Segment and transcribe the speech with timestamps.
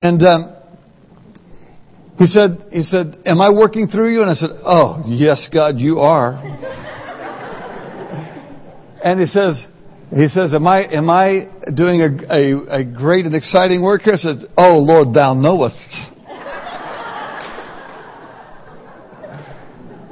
[0.00, 0.54] And um,
[2.18, 5.80] he said, he said, "Am I working through you?" And I said, "Oh, yes, God,
[5.80, 6.34] you are."
[9.02, 9.60] and he says,
[10.14, 14.14] he says, "Am I am I doing a, a, a great and exciting work here?"
[14.14, 15.74] I said, "Oh, Lord, Thou knowest."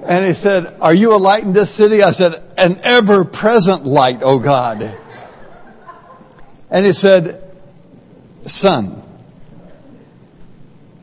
[0.09, 2.01] And he said, Are you a light in this city?
[2.01, 4.81] I said, An ever present light, O God.
[6.71, 7.53] And he said,
[8.47, 9.06] Son,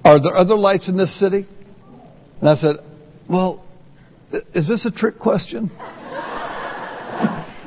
[0.05, 1.47] are there other lights in this city?
[2.39, 2.75] And I said,
[3.29, 3.65] Well,
[4.53, 5.71] is this a trick question?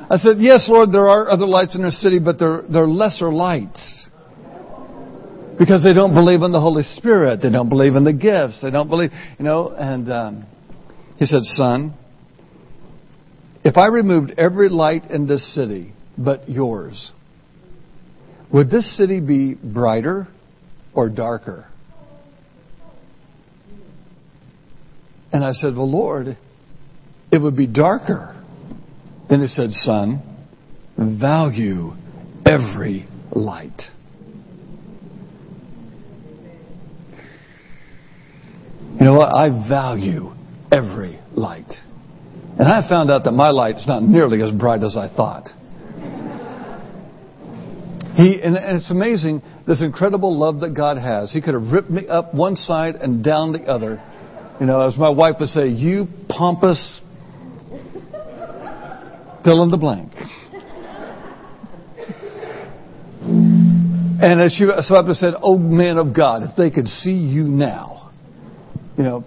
[0.09, 3.33] I said, Yes, Lord, there are other lights in this city, but they're, they're lesser
[3.33, 4.07] lights.
[5.59, 7.41] Because they don't believe in the Holy Spirit.
[7.43, 8.61] They don't believe in the gifts.
[8.61, 10.47] They don't believe, you know, and, um,
[11.17, 11.95] he said, Son,
[13.65, 17.11] if I removed every light in this city but yours,
[18.53, 20.29] would this city be brighter
[20.95, 21.67] or darker?
[25.37, 26.39] And I said, Well, Lord,
[27.31, 28.43] it would be darker.
[29.29, 30.23] Then he said, Son,
[30.97, 31.93] value
[32.47, 33.83] every light.
[38.99, 39.37] You know what?
[39.37, 40.33] I value
[40.73, 41.71] every light.
[42.59, 45.49] And I found out that my light is not nearly as bright as I thought.
[48.17, 51.31] He, and, and it's amazing, this incredible love that God has.
[51.31, 54.03] He could have ripped me up one side and down the other.
[54.61, 57.01] You know, as my wife would say, you pompous
[59.45, 60.13] fill in the blank.
[64.19, 67.45] And as she, so I said, Oh man of God, if they could see you
[67.45, 68.13] now,
[68.97, 69.25] you know,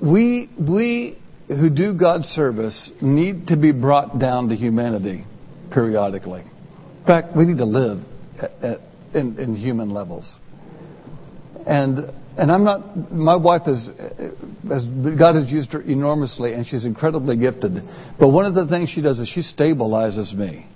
[0.00, 5.24] we, we who do God's service need to be brought down to humanity
[5.72, 6.42] periodically.
[6.42, 7.98] In fact, we need to live
[8.40, 8.78] at, at,
[9.14, 10.36] in, in human levels.
[11.68, 13.12] And and I'm not.
[13.12, 13.90] My wife is,
[14.72, 14.88] as
[15.18, 17.82] God has used her enormously, and she's incredibly gifted.
[18.18, 20.66] But one of the things she does is she stabilizes me,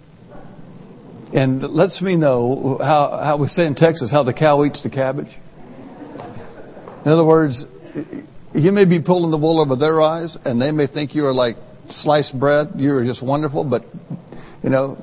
[1.34, 4.91] and lets me know how how we say in Texas how the cow eats the
[4.91, 5.34] cabbage.
[7.06, 7.64] In other words,
[8.52, 11.32] you may be pulling the wool over their eyes, and they may think you are
[11.32, 11.56] like
[11.88, 12.72] sliced bread.
[12.76, 13.84] You are just wonderful, but
[14.62, 15.02] you know.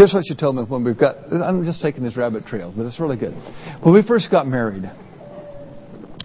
[0.00, 1.30] Here's what she told me when we've got.
[1.30, 3.34] I'm just taking this rabbit trail, but it's really good.
[3.82, 4.90] When we first got married,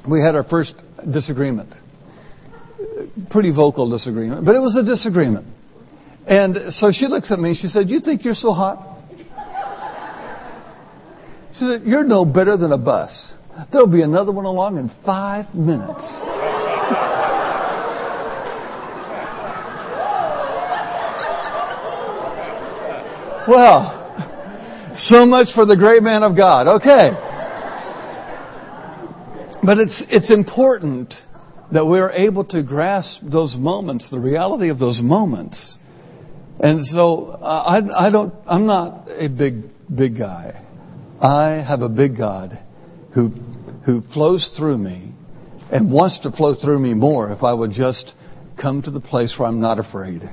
[0.09, 0.75] we had our first
[1.12, 1.74] disagreement.
[3.30, 5.46] Pretty vocal disagreement, but it was a disagreement.
[6.25, 8.97] And so she looks at me and she said, You think you're so hot?
[11.56, 13.34] She said, You're no better than a bus.
[13.74, 16.02] There'll be another one along in five minutes.
[23.47, 26.67] Well, so much for the great man of God.
[26.67, 27.11] Okay.
[29.63, 31.13] But it's, it's important
[31.72, 35.75] that we're able to grasp those moments, the reality of those moments.
[36.59, 39.63] And so uh, I, I don't, I'm not a big,
[39.94, 40.62] big guy.
[41.19, 42.59] I have a big God
[43.13, 43.29] who,
[43.85, 45.13] who flows through me
[45.72, 48.13] and wants to flow through me more if I would just
[48.62, 50.29] come to the place where I'm not afraid.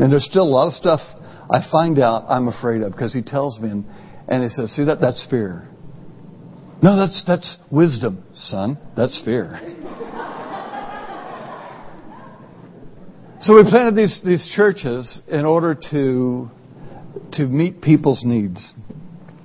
[0.00, 1.00] And there's still a lot of stuff
[1.50, 3.84] I find out I'm afraid of because he tells me and,
[4.28, 5.68] and he says, see that, that's fear.
[6.82, 8.78] No, that's, that's wisdom, son.
[8.96, 9.60] That's fear.
[13.42, 16.50] so we planted these, these churches in order to,
[17.32, 18.72] to meet people's needs.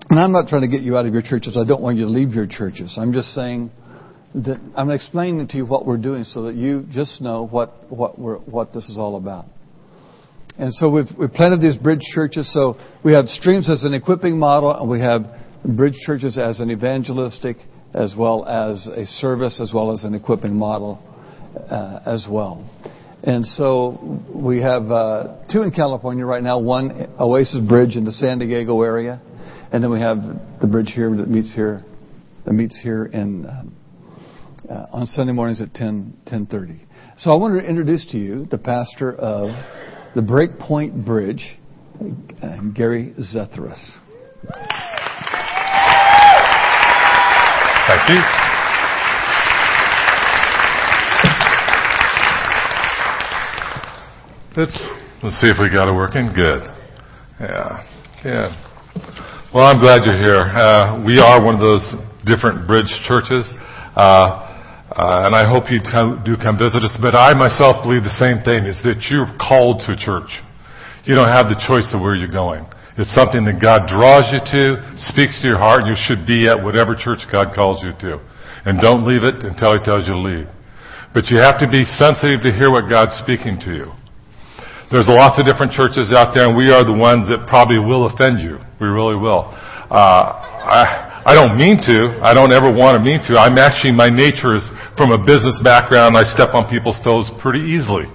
[0.09, 1.57] And I'm not trying to get you out of your churches.
[1.57, 2.97] I don't want you to leave your churches.
[2.97, 3.71] I'm just saying
[4.35, 8.17] that I'm explaining to you what we're doing so that you just know what, what,
[8.17, 9.47] we're, what this is all about.
[10.57, 12.51] And so we've, we've planted these bridge churches.
[12.53, 15.25] So we have streams as an equipping model, and we have
[15.65, 17.57] bridge churches as an evangelistic,
[17.93, 21.01] as well as a service, as well as an equipping model
[21.69, 22.69] uh, as well.
[23.23, 26.59] And so we have uh, two in California right now.
[26.59, 29.21] One Oasis Bridge in the San Diego area,
[29.71, 30.17] and then we have
[30.61, 31.83] the bridge here that meets here,
[32.45, 36.79] that meets here in uh, on Sunday mornings at 10 10:30.
[37.17, 39.49] So I want to introduce to you the pastor of
[40.15, 41.57] the Breakpoint Bridge,
[42.41, 43.77] uh, Gary Zethras.
[47.87, 48.21] Thank you.
[54.55, 54.79] Let's
[55.21, 56.31] let's see if we got it working.
[56.33, 56.63] Good.
[57.41, 57.83] Yeah.
[58.23, 58.55] Yeah.
[59.53, 60.39] Well, I'm glad you're here.
[60.39, 61.93] Uh, we are one of those
[62.25, 63.51] different bridge churches,
[63.97, 64.44] uh,
[64.95, 65.83] uh, and I hope you
[66.23, 66.95] do come visit us.
[66.95, 70.31] But I myself believe the same thing: is that you're called to church.
[71.03, 72.65] You don't have the choice of where you're going.
[72.95, 76.47] It's something that God draws you to, speaks to your heart, and you should be
[76.47, 78.23] at whatever church God calls you to.
[78.63, 80.47] And don't leave it until He tells you to leave.
[81.11, 83.87] But you have to be sensitive to hear what God's speaking to you.
[84.95, 88.07] There's lots of different churches out there, and we are the ones that probably will
[88.07, 88.63] offend you.
[88.79, 89.51] We really will.
[89.91, 90.39] Uh,
[90.71, 92.21] I, I don't mean to.
[92.21, 93.33] I don't ever want to mean to.
[93.33, 96.13] I'm actually, my nature is from a business background.
[96.13, 98.05] I step on people's toes pretty easily.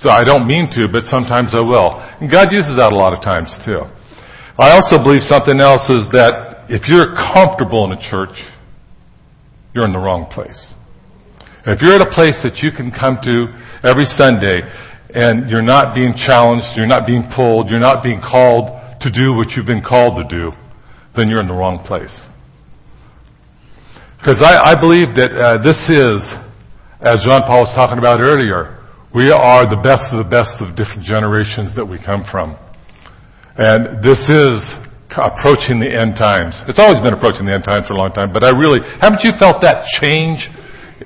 [0.00, 2.00] So I don't mean to, but sometimes I will.
[2.00, 3.84] And God uses that a lot of times too.
[4.56, 8.40] I also believe something else is that if you're comfortable in a church,
[9.76, 10.72] you're in the wrong place.
[11.68, 13.52] If you're at a place that you can come to
[13.84, 14.64] every Sunday
[15.12, 18.72] and you're not being challenged, you're not being pulled, you're not being called
[19.04, 20.56] to do what you've been called to do,
[21.16, 22.16] then you're in the wrong place.
[24.18, 26.18] Because I, I, believe that uh, this is,
[27.04, 28.80] as John Paul was talking about earlier,
[29.14, 32.56] we are the best of the best of different generations that we come from.
[33.56, 34.60] And this is
[35.16, 36.60] approaching the end times.
[36.68, 39.24] It's always been approaching the end times for a long time, but I really, haven't
[39.24, 40.44] you felt that change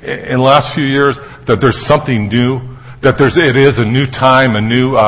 [0.02, 1.18] in the last few years?
[1.46, 2.58] That there's something new?
[3.02, 5.02] That there's, it is a new time, a new uh,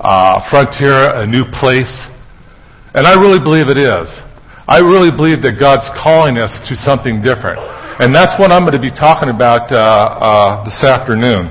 [0.00, 1.92] uh, frontier, a new place?
[2.96, 4.08] And I really believe it is.
[4.68, 7.56] I really believe that God's calling us to something different.
[8.04, 11.48] And that's what I'm going to be talking about uh, uh this afternoon.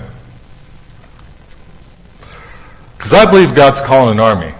[2.93, 4.53] Because I believe God's calling an army.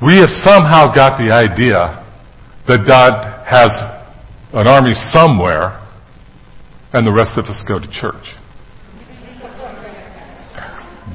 [0.00, 2.00] We have somehow got the idea
[2.66, 3.12] that God
[3.44, 3.68] has
[4.56, 5.76] an army somewhere
[6.94, 8.32] and the rest of us go to church.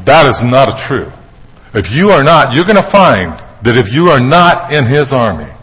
[0.06, 1.10] That is not true.
[1.74, 5.10] If you are not, you're going to find that if you are not in His
[5.12, 5.55] army,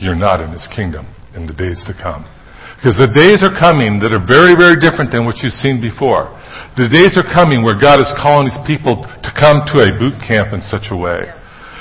[0.00, 1.06] you're not in His kingdom
[1.36, 2.26] in the days to come.
[2.80, 6.32] Because the days are coming that are very, very different than what you've seen before.
[6.80, 10.16] The days are coming where God is calling His people to come to a boot
[10.24, 11.28] camp in such a way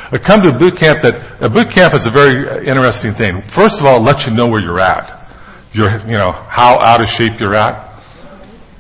[0.10, 3.46] I come to a boot camp that a boot camp is a very interesting thing.
[3.54, 5.06] First of all, it lets you know where you're at.
[5.70, 7.78] You're, you know, how out of shape you're at.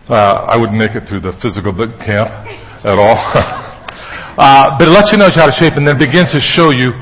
[0.09, 2.33] Uh, I wouldn't make it through the physical boot camp
[2.81, 3.13] at all.
[4.41, 6.73] uh, but it lets you know you're out of shape and then begins to show
[6.73, 6.97] you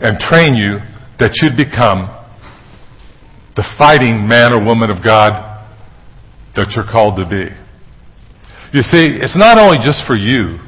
[0.00, 0.80] and train you
[1.18, 2.08] that you'd become
[3.56, 5.32] the fighting man or woman of God
[6.54, 7.50] that you're called to be.
[8.72, 10.58] You see, it's not only just for you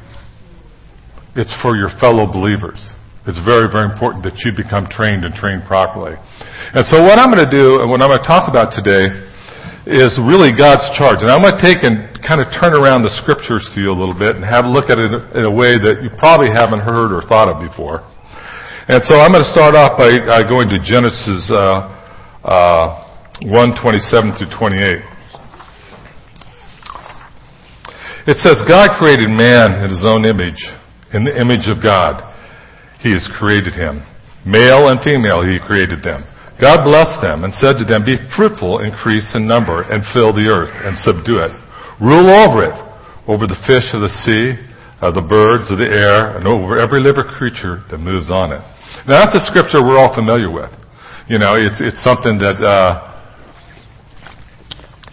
[1.35, 2.79] it's for your fellow believers.
[3.23, 6.17] It's very, very important that you become trained and trained properly.
[6.73, 9.29] And so what I'm going to do and what I'm going to talk about today
[9.85, 11.21] is really God's charge.
[11.21, 13.97] And I'm going to take and kind of turn around the scriptures to you a
[13.97, 16.81] little bit and have a look at it in a way that you probably haven't
[16.81, 18.01] heard or thought of before.
[18.89, 21.85] And so I'm going to start off by uh, going to Genesis uh,
[22.41, 25.05] uh, 1, 27 through 28.
[28.25, 30.57] It says, God created man in his own image.
[31.13, 32.25] In the image of God,
[33.05, 34.01] He has created him.
[34.49, 36.25] Male and female, He created them.
[36.57, 40.49] God blessed them and said to them, Be fruitful, increase in number, and fill the
[40.49, 41.53] earth, and subdue it.
[42.01, 42.77] Rule over it,
[43.29, 44.57] over the fish of the sea,
[45.01, 48.61] uh, the birds of the air, and over every living creature that moves on it.
[49.09, 50.69] Now that's a scripture we're all familiar with.
[51.25, 53.07] You know, it's, it's something that, uh,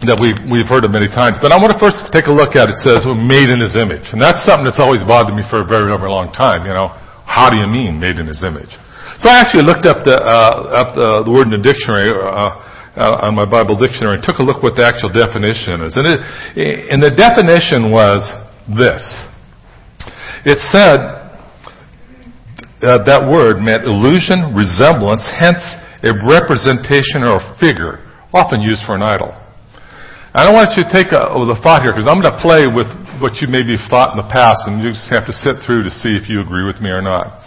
[0.04, 1.40] that we've, we've heard of many times.
[1.40, 2.76] But I want to first take a look at it.
[2.76, 4.12] It says, well, made in his image.
[4.12, 6.66] And that's something that's always bothered me for a very, very long time.
[6.66, 6.90] You know,
[7.24, 8.74] how do you mean made in his image?
[9.22, 12.60] So I actually looked up the, uh, up the, the word in the dictionary, uh,
[12.98, 15.94] uh, on my Bible dictionary and took a look what the actual definition is.
[15.94, 16.18] And, it,
[16.90, 18.26] and the definition was
[18.66, 19.02] this.
[20.44, 21.18] It said
[22.78, 25.58] uh, that word meant illusion, resemblance, hence
[26.06, 29.34] a representation or a figure, often used for an idol.
[30.30, 32.70] I don't want you to take a, the thought here because I'm going to play
[32.70, 32.86] with
[33.18, 35.90] what you maybe thought in the past and you just have to sit through to
[35.90, 37.42] see if you agree with me or not.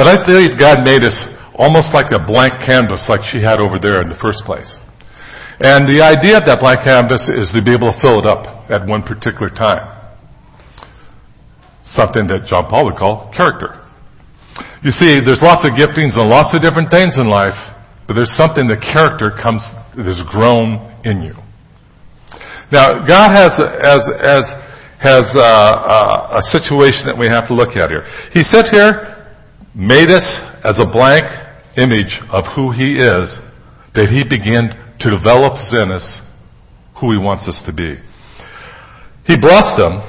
[0.00, 1.18] But I believe God made us
[1.60, 4.72] almost like a blank canvas like she had over there in the first place.
[5.60, 8.48] And the idea of that blank canvas is to be able to fill it up
[8.72, 9.99] at one particular time.
[11.84, 13.80] Something that John Paul would call character.
[14.82, 17.56] You see, there's lots of giftings and lots of different things in life,
[18.08, 19.60] but there's something that character comes,
[19.96, 21.36] that is grown in you.
[22.72, 24.44] Now, God has, has, has,
[25.00, 28.08] has uh, uh, a situation that we have to look at here.
[28.32, 29.26] He said here,
[29.74, 30.24] made us
[30.64, 31.24] as a blank
[31.76, 33.28] image of who He is,
[33.94, 36.20] that He began to develop in us
[37.00, 38.00] who He wants us to be.
[39.26, 40.00] He blessed them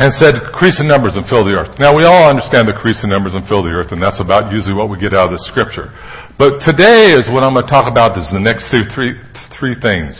[0.00, 1.76] and said, increase in numbers and fill the earth.
[1.78, 4.50] Now we all understand the increase in numbers and fill the earth, and that's about
[4.50, 5.92] usually what we get out of the scripture.
[6.40, 9.20] But today is what I'm going to talk about is the next three, three,
[9.60, 10.16] three things.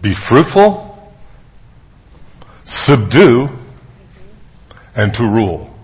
[0.00, 1.10] Be fruitful,
[2.64, 3.50] subdue,
[4.94, 5.74] and to rule.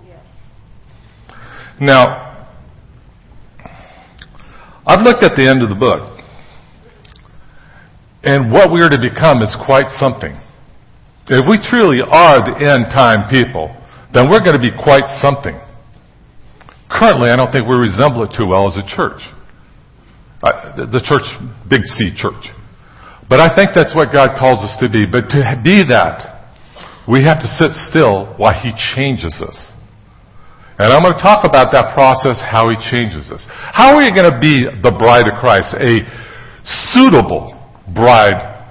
[1.80, 2.46] Now,
[4.86, 6.14] I've looked at the end of the book.
[8.22, 10.38] And what we are to become is quite something.
[11.26, 13.72] If we truly are the end time people,
[14.12, 15.56] then we're going to be quite something.
[16.92, 19.24] Currently, I don't think we resemble it too well as a church.
[20.42, 21.24] The church,
[21.64, 22.52] big C church.
[23.28, 25.08] But I think that's what God calls us to be.
[25.08, 26.44] But to be that,
[27.08, 29.72] we have to sit still while He changes us.
[30.76, 33.48] And I'm going to talk about that process, how He changes us.
[33.48, 35.72] How are you going to be the bride of Christ?
[35.80, 36.04] A
[36.92, 37.56] suitable
[37.88, 38.68] bride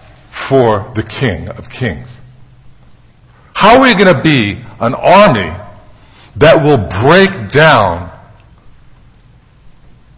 [0.47, 2.21] for the King of Kings.
[3.63, 5.47] How are we going to be an army
[6.35, 8.11] that will break down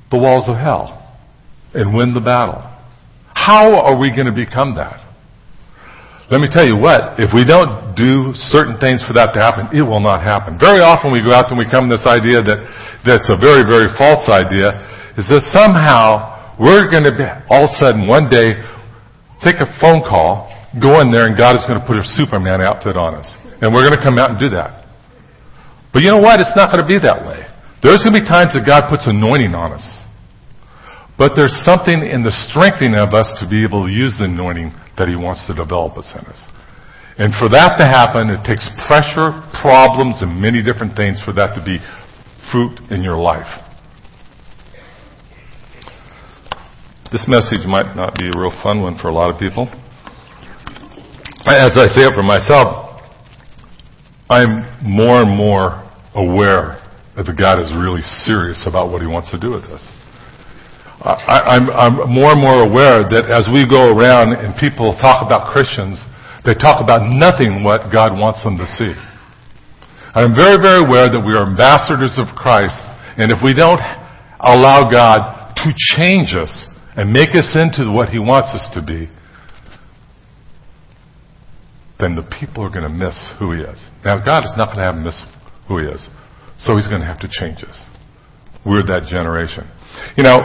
[0.10, 1.06] the walls of hell?
[1.76, 2.64] and win the battle.
[3.36, 5.04] How are we going to become that?
[6.32, 9.70] Let me tell you what, if we don't do certain things for that to happen,
[9.78, 10.58] it will not happen.
[10.58, 12.66] Very often we go out and we come to this idea that,
[13.06, 14.74] that's a very, very false idea,
[15.22, 18.50] is that somehow we're going to be, all of a sudden one day,
[19.46, 20.50] take a phone call,
[20.82, 23.28] go in there and God is going to put a Superman outfit on us.
[23.62, 24.84] And we're going to come out and do that.
[25.96, 26.44] But you know what?
[26.44, 27.48] It's not going to be that way.
[27.80, 29.86] There's going to be times that God puts anointing on us.
[31.16, 34.76] But there's something in the strengthening of us to be able to use the anointing
[35.00, 36.44] that He wants to develop us in us.
[37.16, 39.32] And for that to happen, it takes pressure,
[39.64, 41.80] problems, and many different things for that to be
[42.52, 43.48] fruit in your life.
[47.16, 49.72] This message might not be a real fun one for a lot of people.
[51.46, 52.98] As I say it for myself,
[54.34, 55.86] I'm more and more
[56.18, 56.82] aware
[57.14, 59.86] that God is really serious about what He wants to do with us.
[61.06, 65.54] I, am more and more aware that as we go around and people talk about
[65.54, 66.02] Christians,
[66.50, 68.98] they talk about nothing what God wants them to see.
[70.18, 72.82] I'm very, very aware that we are ambassadors of Christ,
[73.22, 73.86] and if we don't
[74.42, 76.66] allow God to change us
[76.98, 79.14] and make us into what He wants us to be,
[82.00, 83.80] then the people are going to miss who He is.
[84.04, 85.24] Now, God is not going to have them miss
[85.68, 86.10] who He is,
[86.60, 87.78] so He's going to have to change us.
[88.66, 89.70] We're that generation.
[90.18, 90.42] You know,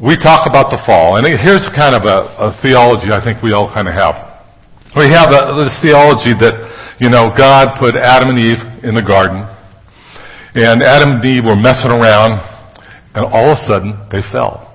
[0.00, 3.52] we talk about the fall, and here's kind of a, a theology I think we
[3.52, 4.16] all kind of have.
[4.96, 9.04] We have a, this theology that, you know, God put Adam and Eve in the
[9.04, 9.42] garden,
[10.54, 12.38] and Adam and Eve were messing around,
[13.14, 14.70] and all of a sudden they fell.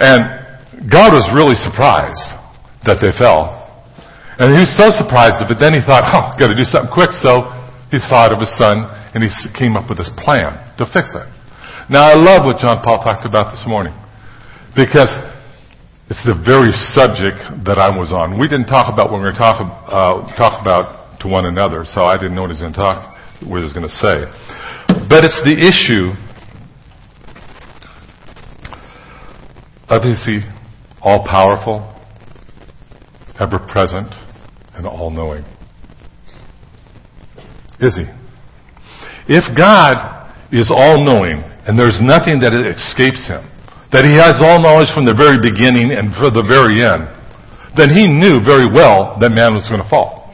[0.00, 2.41] And God was really surprised
[2.84, 3.62] that they fell.
[4.38, 7.12] And he was so surprised it, then he thought, oh, got to do something quick.
[7.12, 7.46] So
[7.92, 11.28] he thought of his son, and he came up with this plan to fix it.
[11.92, 13.92] Now, I love what John Paul talked about this morning
[14.72, 15.12] because
[16.08, 18.40] it's the very subject that I was on.
[18.40, 22.02] We didn't talk about what we were going uh, talk about to one another, so
[22.02, 24.24] I didn't know what he was going to talk, what he was going to say.
[25.08, 26.16] But it's the issue
[29.92, 30.40] of is he
[31.02, 31.91] all powerful,
[33.42, 34.14] ever present,
[34.74, 35.42] and all knowing?
[37.80, 38.06] Is he?
[39.26, 43.42] If God is all knowing, and there's nothing that escapes him.
[43.90, 47.10] That he has all knowledge from the very beginning and for the very end.
[47.76, 50.32] Then he knew very well that man was going to fall.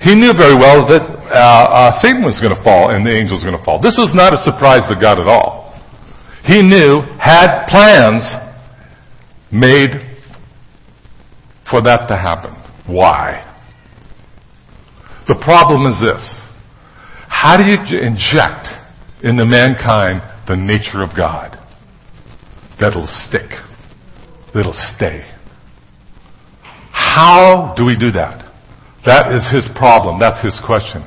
[0.00, 3.44] He knew very well that uh, uh, Satan was going to fall and the angels
[3.44, 3.80] were going to fall.
[3.80, 5.74] This was not a surprise to God at all.
[6.44, 8.22] He knew, had plans
[9.50, 10.05] made
[11.70, 12.54] for that to happen.
[12.86, 13.42] Why?
[15.28, 16.40] The problem is this.
[17.28, 18.68] How do you inject
[19.22, 21.58] into mankind the nature of God
[22.78, 23.50] that'll stick,
[24.54, 25.24] that'll stay.
[26.92, 28.44] How do we do that?
[29.04, 30.20] That is his problem.
[30.20, 31.02] That's his question.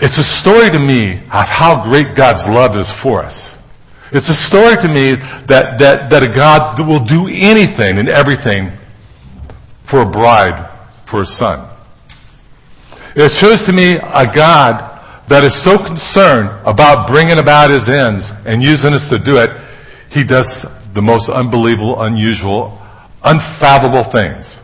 [0.00, 3.36] It's a story to me of how great God's love is for us.
[4.12, 5.18] It's a story to me
[5.50, 8.77] that, that, that a God will do anything and everything
[9.90, 10.68] for a bride,
[11.10, 11.74] for a son.
[13.16, 18.24] It shows to me a God that is so concerned about bringing about his ends
[18.48, 19.50] and using us to do it,
[20.08, 20.48] he does
[20.94, 22.80] the most unbelievable, unusual,
[23.22, 24.56] unfathomable things.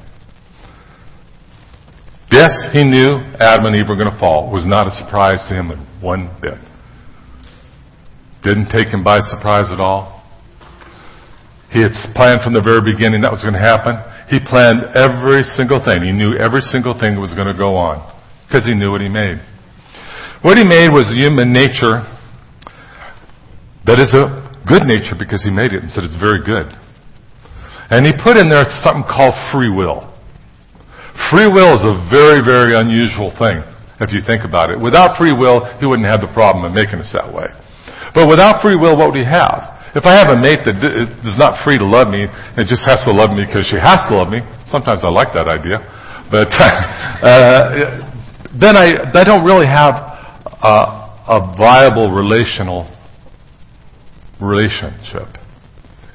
[2.32, 4.48] Yes, he knew Adam and Eve were going to fall.
[4.48, 6.58] It was not a surprise to him in one bit.
[8.42, 10.23] Didn't take him by surprise at all.
[11.74, 13.98] He had planned from the very beginning that was going to happen.
[14.30, 16.06] He planned every single thing.
[16.06, 17.98] He knew every single thing that was going to go on
[18.46, 19.42] because he knew what he made.
[20.46, 22.06] What he made was human nature
[23.90, 26.70] that is a good nature because he made it and said it's very good.
[27.90, 30.14] And he put in there something called free will.
[31.34, 33.66] Free will is a very, very unusual thing.
[33.98, 34.78] if you think about it.
[34.78, 37.50] Without free will, he wouldn't have the problem of making us that way.
[38.14, 39.73] But without free will, what would he have?
[39.94, 40.74] If I have a mate that
[41.22, 44.02] is not free to love me and just has to love me because she has
[44.10, 45.78] to love me, sometimes I like that idea,
[46.34, 48.02] but uh,
[48.58, 52.90] then I, I don't really have a, a viable relational
[54.42, 55.30] relationship.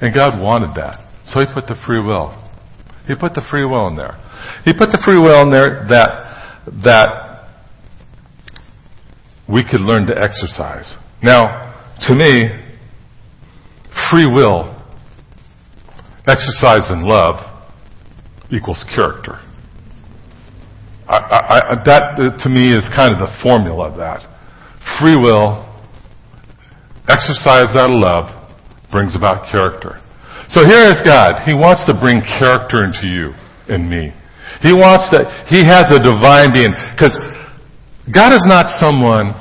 [0.04, 1.00] And God wanted that.
[1.24, 2.36] So He put the free will.
[3.08, 4.20] He put the free will in there.
[4.64, 7.08] He put the free will in there that, that
[9.48, 10.96] we could learn to exercise.
[11.22, 12.69] Now, to me,
[14.10, 14.76] free will,
[16.26, 17.36] exercise in love,
[18.50, 19.40] equals character.
[21.10, 24.22] I, I, that, uh, to me, is kind of the formula of that.
[25.02, 25.66] Free will,
[27.08, 28.30] exercise out of love,
[28.92, 29.98] brings about character.
[30.48, 31.42] So here is God.
[31.46, 33.34] He wants to bring character into you
[33.66, 34.14] and me.
[34.62, 36.70] He wants that, He has a divine being.
[36.94, 37.14] Because
[38.10, 39.34] God is not someone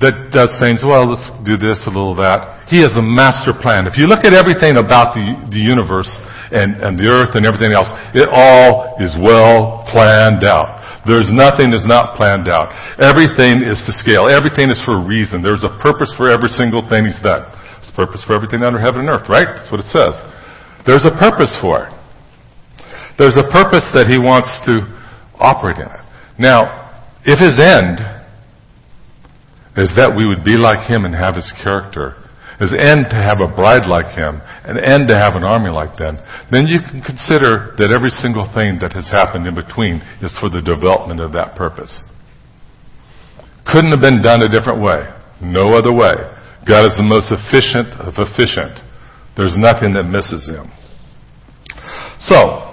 [0.00, 2.64] that does things, well, let's do this, a little that.
[2.72, 3.84] He has a master plan.
[3.84, 6.08] If you look at everything about the, the universe
[6.48, 10.80] and, and the earth and everything else, it all is well planned out.
[11.04, 12.72] There's nothing that's not planned out.
[12.96, 14.28] Everything is to scale.
[14.28, 15.44] Everything is for a reason.
[15.44, 17.44] There's a purpose for every single thing he's done.
[17.80, 19.48] There's a purpose for everything under heaven and earth, right?
[19.48, 20.16] That's what it says.
[20.88, 21.92] There's a purpose for it.
[23.20, 24.88] There's a purpose that he wants to
[25.36, 26.04] operate in it.
[26.40, 28.00] Now, if his end
[29.76, 32.18] is that we would be like him and have his character,
[32.58, 35.96] his end to have a bride like him, an end to have an army like
[35.96, 36.18] them,
[36.50, 40.50] then you can consider that every single thing that has happened in between is for
[40.50, 42.02] the development of that purpose.
[43.64, 45.06] Couldn't have been done a different way.
[45.40, 46.12] No other way.
[46.68, 48.82] God is the most efficient of efficient.
[49.36, 50.68] There's nothing that misses him.
[52.20, 52.69] So,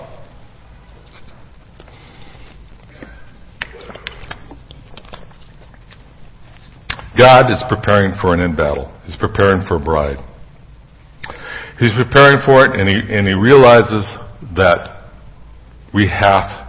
[7.18, 8.94] God is preparing for an end battle.
[9.06, 10.22] He's preparing for a bride.
[11.80, 14.06] He's preparing for it and he, and he realizes
[14.56, 15.10] that
[15.94, 16.68] we have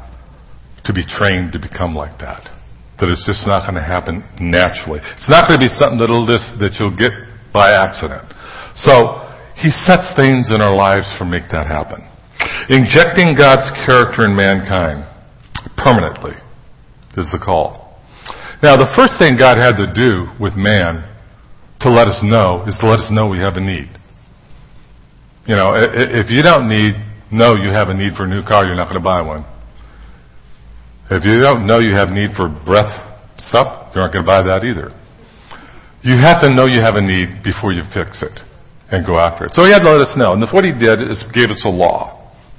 [0.84, 2.48] to be trained to become like that.
[3.00, 5.00] That it's just not going to happen naturally.
[5.16, 7.12] It's not going to be something that'll just, that you'll get
[7.52, 8.26] by accident.
[8.74, 9.24] So,
[9.58, 12.06] he sets things in our lives to make that happen.
[12.70, 15.02] Injecting God's character in mankind
[15.76, 16.38] permanently
[17.16, 17.87] is the call.
[18.62, 21.06] Now, the first thing God had to do with man
[21.80, 23.86] to let us know is to let us know we have a need.
[25.46, 26.98] You know, if you don't need,
[27.30, 29.46] know you have a need for a new car, you're not going to buy one.
[31.10, 32.92] If you don't know you have need for breath
[33.38, 34.92] stuff, you're not going to buy that either.
[36.02, 38.42] You have to know you have a need before you fix it
[38.90, 39.54] and go after it.
[39.54, 40.34] So he had to let us know.
[40.34, 42.18] And what he did is gave us a law.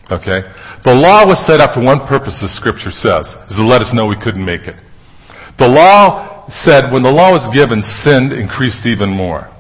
[0.09, 0.47] Okay?
[0.81, 3.91] The law was set up for one purpose, the scripture says, is to let us
[3.93, 4.79] know we couldn't make it.
[5.60, 9.52] The law said when the law was given, sin increased even more.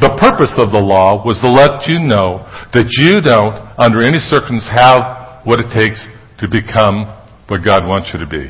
[0.00, 4.20] The purpose of the law was to let you know that you don't, under any
[4.20, 6.04] circumstance, have what it takes
[6.40, 7.08] to become
[7.48, 8.48] what God wants you to be.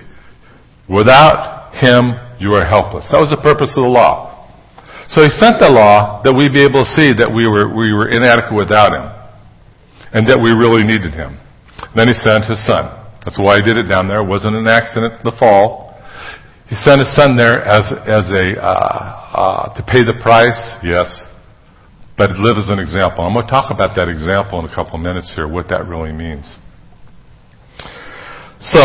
[0.87, 3.09] Without Him, you are helpless.
[3.11, 4.35] That was the purpose of the law.
[5.09, 7.93] So he sent the law that we'd be able to see that we were, we
[7.93, 9.13] were inadequate without him.
[10.15, 11.37] And that we really needed him.
[11.93, 12.89] Then he sent his son.
[13.27, 14.25] That's why he did it down there.
[14.25, 15.84] It wasn't an accident, the fall.
[16.75, 21.07] He sent his son there as, as a, uh, uh, to pay the price, yes.
[22.19, 23.25] But live as an example.
[23.25, 25.87] I'm going to talk about that example in a couple of minutes here, what that
[25.87, 26.57] really means.
[28.59, 28.81] So,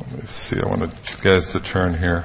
[0.00, 0.56] let me see.
[0.60, 2.24] I want you guys to turn here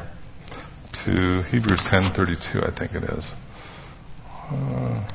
[1.06, 2.66] to Hebrews 10:32.
[2.66, 3.32] I think it is.
[4.50, 5.08] Uh,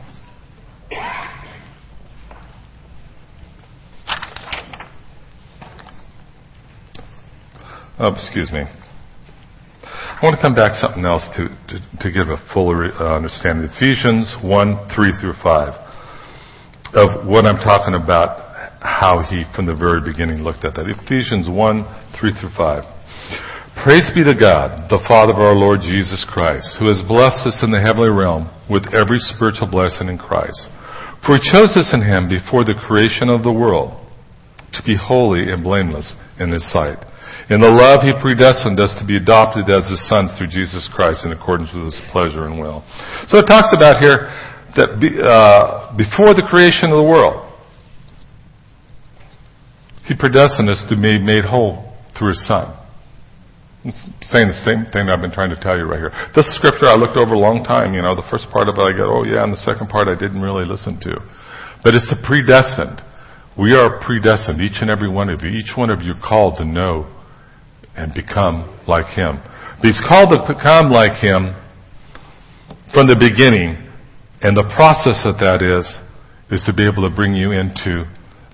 [8.03, 8.67] oh, excuse me.
[9.83, 13.17] I want to come back to something else to, to, to give a fuller uh,
[13.17, 13.71] understanding.
[13.71, 15.83] Ephesians 1, 3 through 5
[16.95, 18.43] of what I'm talking about
[18.83, 20.91] how he, from the very beginning, looked at that.
[20.91, 21.87] Ephesians 1
[22.19, 22.85] 3 through 5.
[23.87, 27.63] Praise be to God, the Father of our Lord Jesus Christ, who has blessed us
[27.63, 30.69] in the heavenly realm with every spiritual blessing in Christ.
[31.25, 33.95] For he chose us in him before the creation of the world
[34.75, 36.99] to be holy and blameless in his sight.
[37.51, 41.27] In the love he predestined us to be adopted as his sons through Jesus Christ
[41.27, 42.87] in accordance with his pleasure and will.
[43.27, 44.31] So it talks about here
[44.79, 47.53] that be, uh, before the creation of the world,
[50.05, 52.75] he predestined us to be made whole through His Son.
[53.85, 53.99] It's
[54.31, 56.15] saying the same thing I've been trying to tell you right here.
[56.35, 57.95] This scripture I looked over a long time.
[57.95, 60.07] You know, the first part of it I go, oh yeah, and the second part
[60.07, 61.19] I didn't really listen to.
[61.83, 63.03] But it's the predestined.
[63.59, 65.51] We are predestined, each and every one of you.
[65.51, 67.11] Each one of you called to know
[67.97, 69.41] and become like Him.
[69.83, 71.55] He's called to become like Him
[72.93, 73.77] from the beginning.
[74.43, 75.87] And the process of that is,
[76.51, 78.05] is to be able to bring you into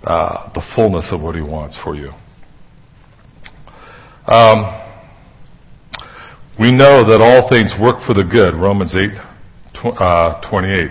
[0.05, 2.13] uh, the fullness of what He wants for you.
[4.29, 4.79] Um,
[6.59, 9.15] we know that all things work for the good, Romans 8,
[9.85, 10.91] uh, 28.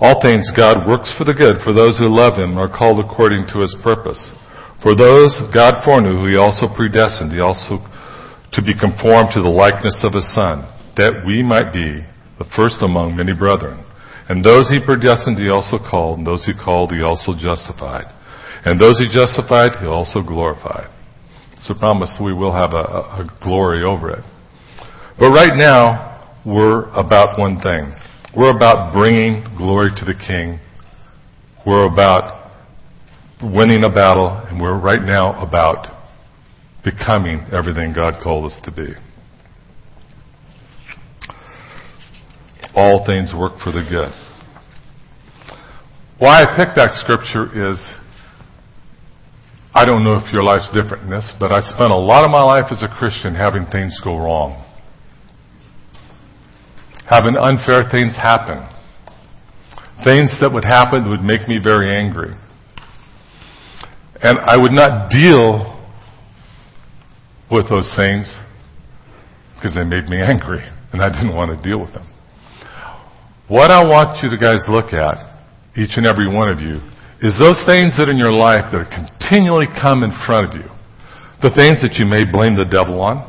[0.00, 3.46] All things God works for the good for those who love Him are called according
[3.52, 4.18] to His purpose.
[4.84, 7.80] For those God foreknew, who He also predestined, He also
[8.52, 10.68] to be conformed to the likeness of His Son,
[11.00, 12.04] that we might be
[12.36, 13.80] the first among many brethren.
[14.28, 18.12] And those He predestined, He also called, and those He called, He also justified.
[18.68, 20.92] And those He justified, He also glorified.
[21.56, 24.24] It's a promise we will have a, a glory over it.
[25.18, 27.96] But right now, we're about one thing.
[28.36, 30.60] We're about bringing glory to the King.
[31.64, 32.43] We're about
[33.42, 35.88] winning a battle, and we're right now about
[36.84, 38.94] becoming everything God called us to be.
[42.74, 44.12] All things work for the good.
[46.18, 47.78] Why I picked that scripture is
[49.74, 52.30] I don't know if your life's different in this, but I spent a lot of
[52.30, 54.64] my life as a Christian having things go wrong
[57.10, 58.64] having unfair things happen.
[60.04, 62.34] Things that would happen that would make me very angry.
[64.24, 65.70] And I would not deal
[67.52, 68.24] with those things
[69.54, 72.08] because they made me angry and I didn't want to deal with them.
[73.48, 75.20] What I want you to guys look at,
[75.76, 76.80] each and every one of you,
[77.20, 80.72] is those things that in your life that continually come in front of you.
[81.42, 83.28] The things that you may blame the devil on.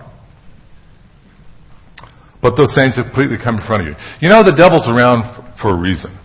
[2.42, 3.96] But those things have completely come in front of you.
[4.24, 5.28] You know, the devil's around
[5.60, 6.16] for a reason.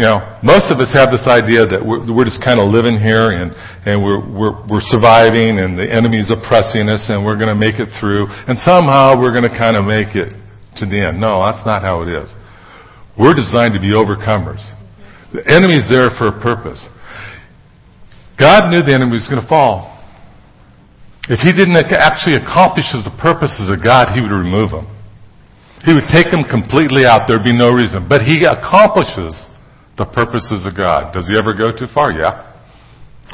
[0.00, 2.96] You know, most of us have this idea that we're, we're just kind of living
[2.96, 3.52] here and,
[3.84, 7.76] and we're, we're, we're surviving and the enemy's oppressing us and we're going to make
[7.76, 10.32] it through and somehow we're going to kind of make it
[10.80, 11.20] to the end.
[11.20, 12.32] No, that's not how it is.
[13.12, 14.64] We're designed to be overcomers.
[15.36, 16.80] The enemy's there for a purpose.
[18.40, 20.00] God knew the enemy was going to fall.
[21.28, 24.88] If he didn't actually accomplish the purposes of God, he would remove them.
[25.84, 27.28] He would take them completely out.
[27.28, 28.08] There'd be no reason.
[28.08, 29.49] But he accomplishes
[30.00, 31.12] the purposes of God.
[31.12, 32.08] Does he ever go too far?
[32.08, 32.48] Yeah.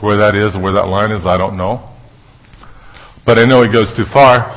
[0.03, 1.95] Where that is and where that line is, I don't know.
[3.23, 4.51] But I know he goes too far.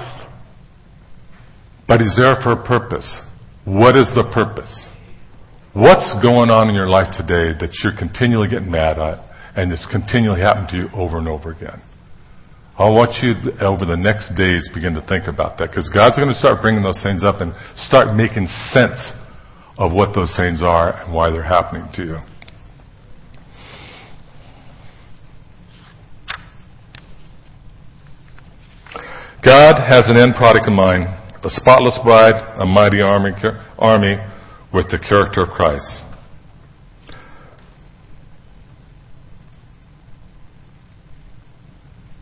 [1.85, 3.05] But he's there for a purpose.
[3.63, 4.73] What is the purpose?
[5.77, 9.21] What's going on in your life today that you're continually getting mad at
[9.53, 11.77] and it's continually happening to you over and over again?
[12.73, 16.33] I want you over the next days begin to think about that because God's going
[16.33, 19.13] to start bringing those things up and start making sense
[19.79, 22.17] of what those things are and why they're happening to you.
[29.43, 33.31] God has an end product in mind, a spotless bride, a mighty army,
[33.77, 34.17] army
[34.73, 36.03] with the character of Christ.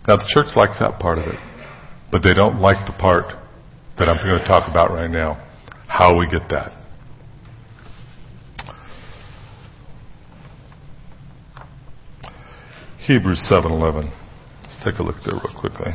[0.08, 1.40] Now, the church likes that part of it,
[2.12, 3.26] but they don't like the part
[3.98, 5.44] that I'm going to talk about right now
[5.88, 6.72] how we get that.
[13.08, 14.12] Hebrews 7:11.
[14.64, 15.94] Let's take a look there real quickly.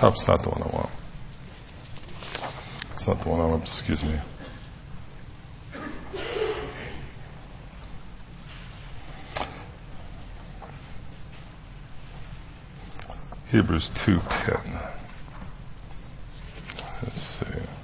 [0.00, 0.90] That's not the one I want.
[2.94, 3.62] It's not the one I want.
[3.64, 4.18] Excuse me.
[13.50, 14.80] Hebrews 2:10.
[17.02, 17.81] Let's see.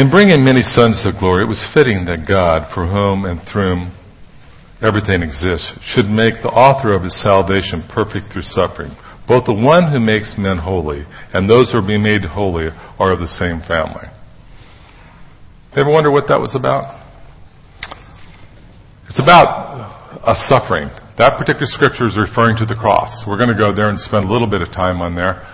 [0.00, 3.84] In bringing many sons to glory, it was fitting that God, for whom and through
[3.84, 3.92] whom
[4.80, 8.96] everything exists, should make the author of his salvation perfect through suffering.
[9.28, 11.04] Both the one who makes men holy
[11.36, 14.08] and those who are being made holy are of the same family.
[15.76, 16.96] Ever wonder what that was about?
[19.12, 20.88] It's about a suffering.
[21.20, 23.12] That particular scripture is referring to the cross.
[23.28, 25.44] We're going to go there and spend a little bit of time on there.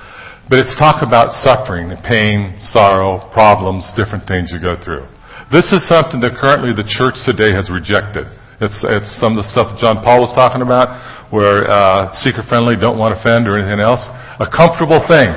[0.49, 5.03] But it's talk about suffering, pain, sorrow, problems, different things you go through.
[5.51, 8.31] This is something that currently the church today has rejected.
[8.63, 12.47] It's, it's some of the stuff that John Paul was talking about, where uh, seeker
[12.47, 14.07] friendly, don't want to offend or anything else.
[14.39, 15.35] A comfortable thing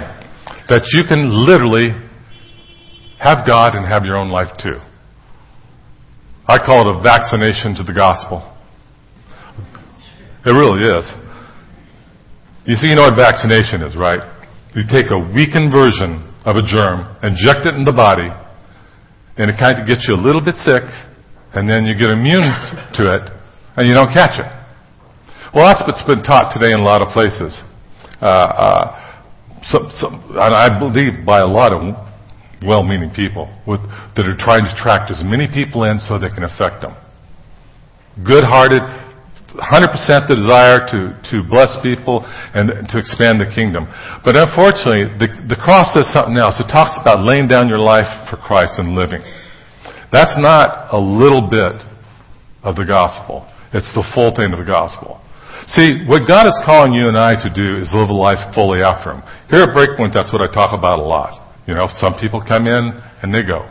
[0.69, 1.89] that you can literally
[3.17, 4.77] have God and have your own life too.
[6.45, 8.45] I call it a vaccination to the gospel.
[10.45, 11.05] It really is.
[12.65, 14.21] You see, you know what vaccination is, right?
[14.75, 18.29] You take a weakened version of a germ, inject it in the body,
[19.37, 20.85] and it kind of gets you a little bit sick,
[21.57, 22.45] and then you get immune
[22.97, 23.25] to it,
[23.77, 24.49] and you don't catch it.
[25.53, 27.57] Well, that's what's been taught today in a lot of places.
[28.21, 28.85] Uh, uh,
[29.65, 31.81] some, some, and I believe by a lot of
[32.61, 33.81] well-meaning people with,
[34.15, 36.93] that are trying to attract as many people in so they can affect them.
[38.21, 38.83] Good-hearted,
[39.57, 42.21] 100% the desire to, to bless people
[42.53, 43.89] and to expand the kingdom.
[44.21, 46.61] But unfortunately, the, the cross says something else.
[46.61, 49.25] It talks about laying down your life for Christ and living.
[50.13, 51.73] That's not a little bit
[52.61, 53.49] of the gospel.
[53.73, 55.21] It's the full thing of the gospel.
[55.69, 58.81] See, what God is calling you and I to do is live a life fully
[58.81, 59.21] after Him.
[59.53, 61.37] Here at Breakpoint, that's what I talk about a lot.
[61.69, 63.69] You know, some people come in and they go.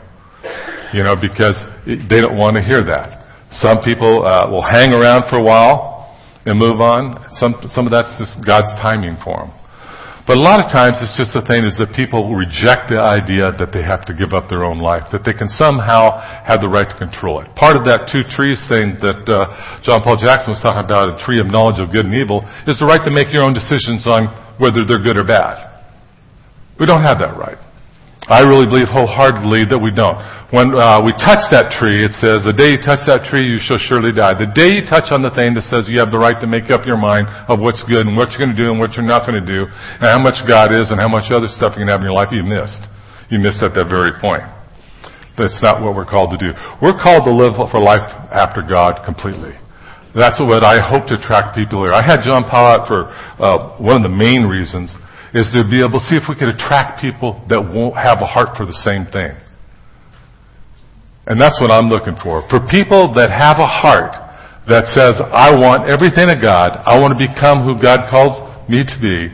[0.95, 3.17] You know, because they don't want to hear that.
[3.51, 6.13] Some people uh, will hang around for a while
[6.45, 7.17] and move on.
[7.33, 9.53] Some, some of that's just God's timing for them.
[10.29, 13.49] But a lot of times it's just the thing is that people reject the idea
[13.57, 16.69] that they have to give up their own life, that they can somehow have the
[16.69, 17.49] right to control it.
[17.57, 19.49] Part of that two trees thing that uh,
[19.81, 22.77] John Paul Jackson was talking about, a tree of knowledge of good and evil, is
[22.77, 24.29] the right to make your own decisions on
[24.61, 25.65] whether they're good or bad.
[26.77, 27.57] We don't have that right.
[28.29, 30.21] I really believe wholeheartedly that we don't.
[30.53, 33.57] When uh, we touch that tree, it says, the day you touch that tree, you
[33.57, 34.37] shall surely die.
[34.37, 36.69] The day you touch on the thing that says you have the right to make
[36.69, 39.09] up your mind of what's good and what you're going to do and what you're
[39.09, 41.85] not going to do, and how much God is and how much other stuff you
[41.85, 42.85] can have in your life, you missed.
[43.33, 44.45] You missed at that very point.
[45.41, 46.53] That's not what we're called to do.
[46.85, 49.57] We're called to live for life after God completely.
[50.12, 51.93] That's what I hope to attract people here.
[51.93, 53.09] I had John Paul out for
[53.41, 54.97] uh, one of the main reasons
[55.35, 58.29] is to be able to see if we could attract people that won't have a
[58.29, 59.37] heart for the same thing.
[61.29, 62.49] And that's what I'm looking for.
[62.49, 64.17] For people that have a heart
[64.64, 68.85] that says, I want everything of God, I want to become who God calls me
[68.85, 69.29] to be,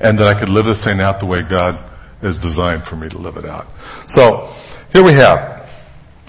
[0.00, 1.80] and that I could live this thing out the way God
[2.20, 3.68] is designed for me to live it out.
[4.12, 4.52] So,
[4.92, 5.64] here we have.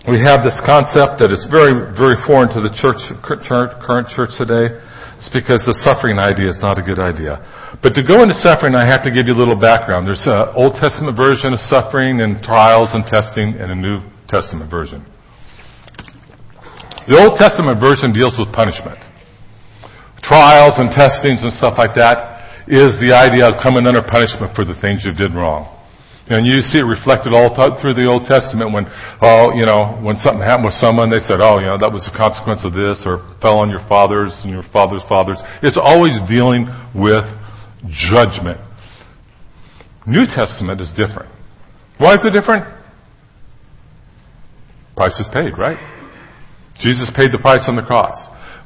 [0.08, 4.80] We have this concept that is very, very foreign to the church, current church today.
[5.21, 7.38] It's because the suffering idea is not a good idea.
[7.86, 10.10] But to go into suffering, I have to give you a little background.
[10.10, 14.73] There's an Old Testament version of suffering and trials and testing and a New Testament
[14.73, 15.05] version.
[17.05, 18.97] The Old Testament version deals with punishment.
[20.25, 24.65] Trials and testings and stuff like that is the idea of coming under punishment for
[24.65, 25.69] the things you did wrong.
[26.32, 27.52] And you see it reflected all
[27.84, 28.88] through the Old Testament when,
[29.20, 32.08] oh, you know, when something happened with someone, they said, oh, you know, that was
[32.08, 35.44] the consequence of this, or fell on your fathers and your father's fathers.
[35.60, 37.28] It's always dealing with
[37.91, 38.63] judgment.
[40.08, 41.28] New Testament is different.
[42.00, 42.63] Why is it different?
[44.96, 45.76] Price is paid, right?
[46.80, 48.15] Jesus paid the price on the cross.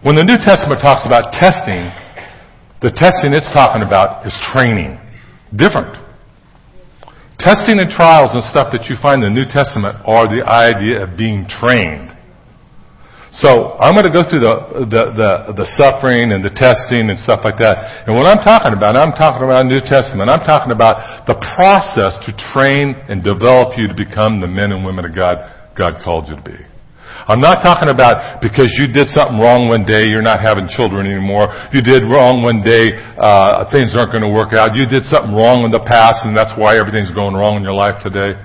[0.05, 1.89] When the New Testament talks about testing,
[2.85, 5.01] the testing it's talking about is training.
[5.49, 6.04] Different.
[7.37, 11.03] Testing and trials and stuff that you find in the New Testament are the idea
[11.03, 12.15] of being trained.
[13.35, 17.19] So I'm going to go through the, the, the, the, suffering and the testing and
[17.19, 18.07] stuff like that.
[18.07, 20.31] And what I'm talking about, I'm talking about New Testament.
[20.31, 24.87] I'm talking about the process to train and develop you to become the men and
[24.87, 26.74] women of God God called you to be.
[27.25, 31.09] I'm not talking about because you did something wrong one day, you're not having children
[31.09, 31.49] anymore.
[31.73, 34.77] You did wrong one day, uh, things aren't going to work out.
[34.77, 37.73] You did something wrong in the past, and that's why everything's going wrong in your
[37.73, 38.37] life today.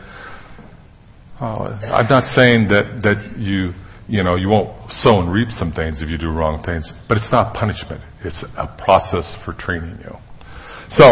[1.40, 3.72] Oh, I'm not saying that that you
[4.08, 7.16] you know you won't sow and reap some things if you do wrong things, but
[7.16, 8.00] it's not punishment.
[8.24, 10.16] It's a process for training you.
[10.88, 11.04] So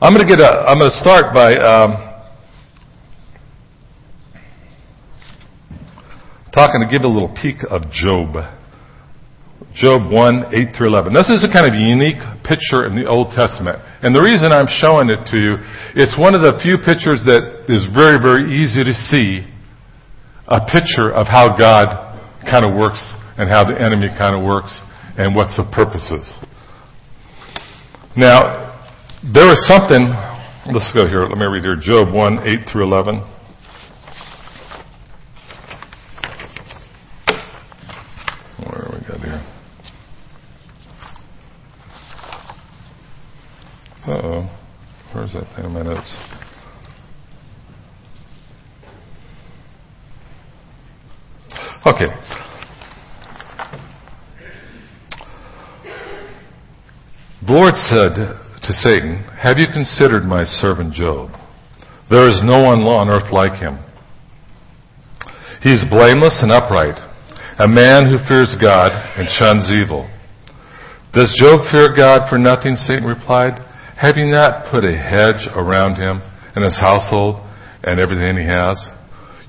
[0.00, 0.68] I'm going to get a.
[0.68, 1.56] I'm going to start by.
[1.56, 2.09] Um,
[6.52, 8.34] talking to give a little peek of Job.
[9.72, 11.14] Job 1, 8 through 11.
[11.14, 13.78] This is a kind of unique picture in the Old Testament.
[14.02, 15.62] And the reason I'm showing it to you,
[15.94, 19.46] it's one of the few pictures that is very, very easy to see
[20.50, 21.86] a picture of how God
[22.42, 22.98] kind of works
[23.38, 24.74] and how the enemy kind of works
[25.14, 26.26] and what's the purposes.
[28.16, 28.74] Now,
[29.22, 30.10] there is something,
[30.74, 33.22] let's go here, let me read here, Job 1, 8 through 11.
[45.32, 46.12] Thing in my notes?
[51.86, 52.06] Okay.
[57.46, 61.30] The Lord said to Satan, Have you considered my servant Job?
[62.10, 63.78] There is no one on earth like him.
[65.62, 66.98] He is blameless and upright,
[67.60, 70.10] a man who fears God and shuns evil.
[71.12, 72.74] Does Job fear God for nothing?
[72.74, 73.69] Satan replied.
[74.00, 76.24] Have you not put a hedge around him
[76.56, 77.36] and his household
[77.84, 78.72] and everything he has?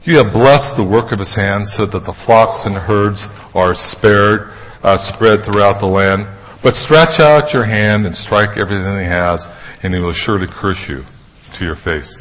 [0.04, 3.24] You have blessed the work of his hands so that the flocks and herds
[3.56, 4.52] are spared,
[4.84, 6.28] uh, spread throughout the land.
[6.60, 9.40] But stretch out your hand and strike everything he has,
[9.88, 11.08] and he will surely curse you
[11.56, 12.12] to your face.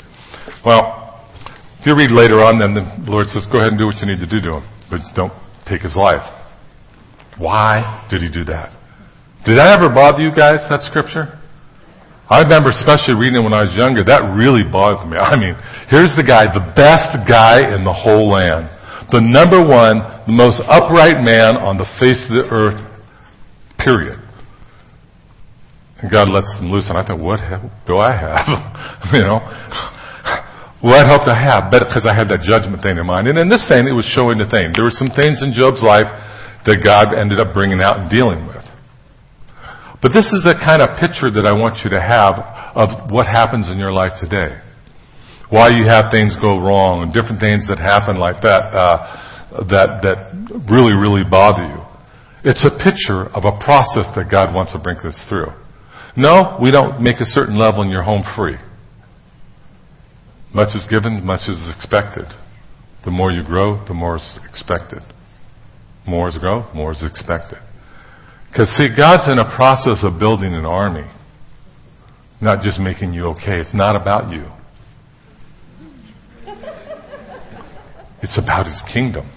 [0.63, 1.27] Well,
[1.83, 4.07] if you read later on, then the Lord says, go ahead and do what you
[4.07, 5.35] need to do to him, but don't
[5.67, 6.23] take his life.
[7.43, 8.71] Why did he do that?
[9.43, 11.40] Did that ever bother you guys, that scripture?
[12.31, 14.07] I remember especially reading it when I was younger.
[14.07, 15.19] That really bothered me.
[15.21, 15.59] I mean,
[15.91, 18.71] here's the guy, the best guy in the whole land.
[19.11, 19.99] The number one,
[20.31, 22.79] the most upright man on the face of the earth,
[23.83, 24.23] period.
[25.99, 28.47] And God lets them loose, and I thought, what help do I have?
[29.13, 29.43] you know?
[30.81, 31.69] What hope do I have?
[31.69, 33.29] But because I had that judgment thing in mind.
[33.29, 34.73] And in this thing, it was showing the thing.
[34.73, 36.09] There were some things in Job's life
[36.65, 38.60] that God ended up bringing out and dealing with.
[40.03, 42.41] But this is a kind of picture that I want you to have
[42.73, 44.57] of what happens in your life today.
[45.53, 48.97] Why you have things go wrong and different things that happen like that, uh,
[49.69, 50.19] that, that
[50.71, 51.83] really, really bother you.
[52.49, 55.53] It's a picture of a process that God wants to bring us through.
[56.17, 58.57] No, we don't make a certain level in your home free.
[60.55, 62.25] Much is given, much is expected.
[63.05, 65.03] The more you grow, the more is expected.
[66.07, 67.59] More is grow, more is expected.
[68.51, 71.09] Because, see, God's in a process of building an army,
[72.41, 73.59] not just making you okay.
[73.61, 74.47] It's not about you,
[78.23, 79.31] it's about His kingdom.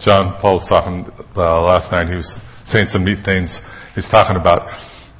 [0.00, 2.08] John Paul was talking uh, last night.
[2.08, 2.34] He was
[2.66, 3.58] saying some neat things.
[3.94, 4.68] He's talking about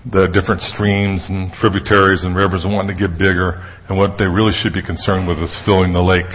[0.05, 4.53] the different streams and tributaries and rivers wanting to get bigger, and what they really
[4.53, 6.29] should be concerned with is filling the lake,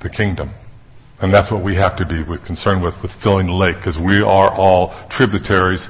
[0.00, 0.54] the kingdom.
[1.20, 4.20] And that's what we have to be concerned with, with filling the lake, because we
[4.20, 5.88] are all tributaries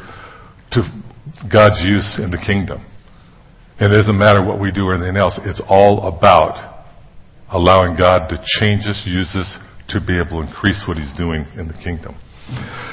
[0.70, 0.86] to
[1.50, 2.86] God's use in the kingdom.
[3.78, 5.38] And it doesn't matter what we do or anything else.
[5.44, 6.86] It's all about
[7.50, 9.58] allowing God to change us, use us
[9.90, 12.14] to be able to increase what He's doing in the kingdom.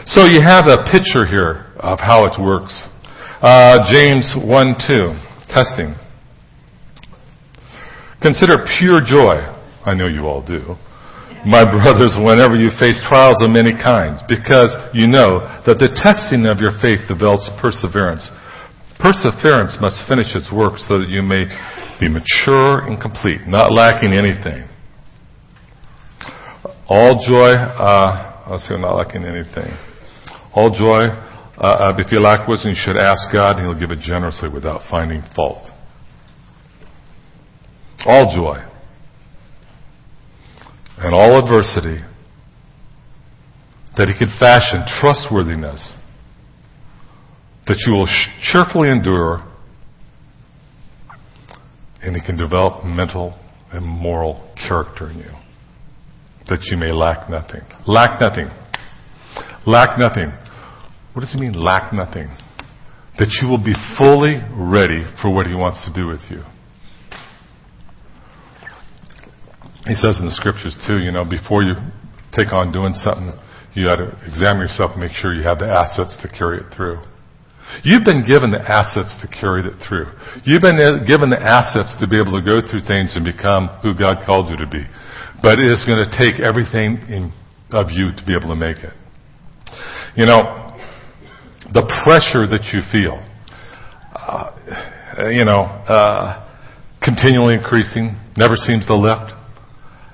[0.06, 2.90] So you have a picture here of how it works.
[3.42, 5.94] Uh, James 1 2, testing.
[8.22, 9.46] Consider pure joy.
[9.86, 10.76] I know you all do
[11.46, 16.48] my brothers, whenever you face trials of many kinds, because you know that the testing
[16.48, 18.32] of your faith develops perseverance.
[19.00, 21.44] Perseverance must finish its work so that you may
[22.00, 24.68] be mature and complete, not lacking anything.
[26.88, 29.72] All joy, uh, I'll say not lacking anything.
[30.56, 31.04] All joy,
[31.60, 34.48] uh, uh, if you lack wisdom, you should ask God, and He'll give it generously
[34.48, 35.68] without finding fault.
[38.06, 38.64] All joy
[41.04, 42.02] and all adversity,
[43.98, 45.98] that he can fashion trustworthiness
[47.68, 48.08] that you will
[48.42, 49.44] cheerfully endure,
[52.02, 53.38] and he can develop mental
[53.72, 55.32] and moral character in you,
[56.50, 57.62] that you may lack nothing.
[57.88, 58.50] Lack nothing.
[59.66, 60.32] Lack nothing.
[61.14, 62.28] What does he mean, lack nothing?
[63.18, 66.44] That you will be fully ready for what he wants to do with you.
[69.86, 71.76] He says in the scriptures too, you know, before you
[72.32, 73.36] take on doing something,
[73.76, 76.70] you got to examine yourself and make sure you have the assets to carry it
[76.76, 77.02] through.
[77.84, 80.08] You've been given the assets to carry it through.
[80.46, 83.98] You've been given the assets to be able to go through things and become who
[83.98, 84.86] God called you to be.
[85.42, 87.34] But it is going to take everything in,
[87.72, 88.94] of you to be able to make it.
[90.16, 90.78] You know,
[91.74, 93.18] the pressure that you feel,
[94.14, 94.54] uh,
[95.34, 96.46] you know, uh,
[97.02, 99.34] continually increasing, never seems to lift.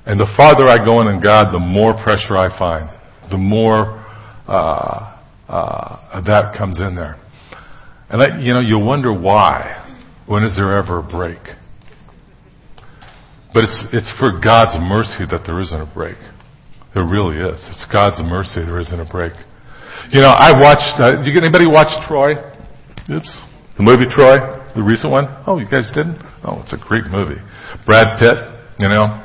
[0.06, 2.90] And the farther I go in in God, the more pressure I find,
[3.30, 4.00] the more
[4.48, 7.16] uh, uh, that comes in there.
[8.10, 9.76] And I, you know, you wonder why.
[10.26, 11.42] When is there ever a break?
[13.54, 16.18] But it's it's for God's mercy that there isn't a break.
[16.94, 17.58] There really is.
[17.70, 19.34] It's God's mercy there isn't a break.
[20.12, 21.02] You know, I watched.
[21.02, 22.38] Uh, did anybody watch Troy?
[23.10, 23.34] Oops,
[23.78, 24.38] the movie Troy,
[24.78, 25.26] the recent one.
[25.46, 26.22] Oh, you guys didn't?
[26.46, 27.42] Oh, it's a great movie.
[27.86, 28.38] Brad Pitt.
[28.78, 29.18] You know,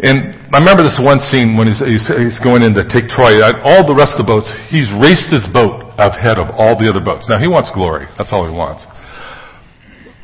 [0.00, 3.36] and I remember this one scene when he's, he's, he's going in to take Troy.
[3.60, 7.04] All the rest of the boats, he's raced his boat ahead of all the other
[7.04, 7.28] boats.
[7.28, 8.08] Now he wants glory.
[8.16, 8.88] That's all he wants.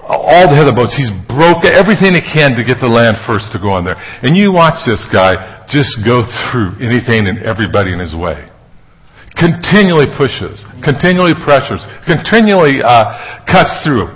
[0.01, 3.61] All the other boats, he's broke everything he can to get the land first to
[3.61, 4.01] go on there.
[4.25, 8.49] And you watch this guy just go through anything and everybody in his way.
[9.37, 14.09] Continually pushes, continually pressures, continually uh, cuts through.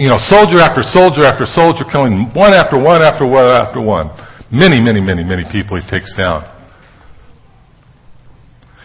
[0.00, 4.08] You know, soldier after soldier after soldier, killing one after one after one after one.
[4.50, 6.44] Many, many, many, many people he takes down.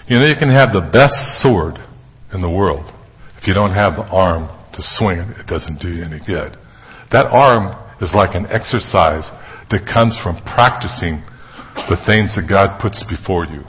[0.08, 1.76] You know, you can have the best sword
[2.34, 2.92] in the world.
[3.40, 6.58] If you don't have the arm to swing it, it doesn't do you any good.
[7.12, 9.32] That arm is like an exercise
[9.72, 11.24] that comes from practicing
[11.88, 13.64] the things that God puts before you.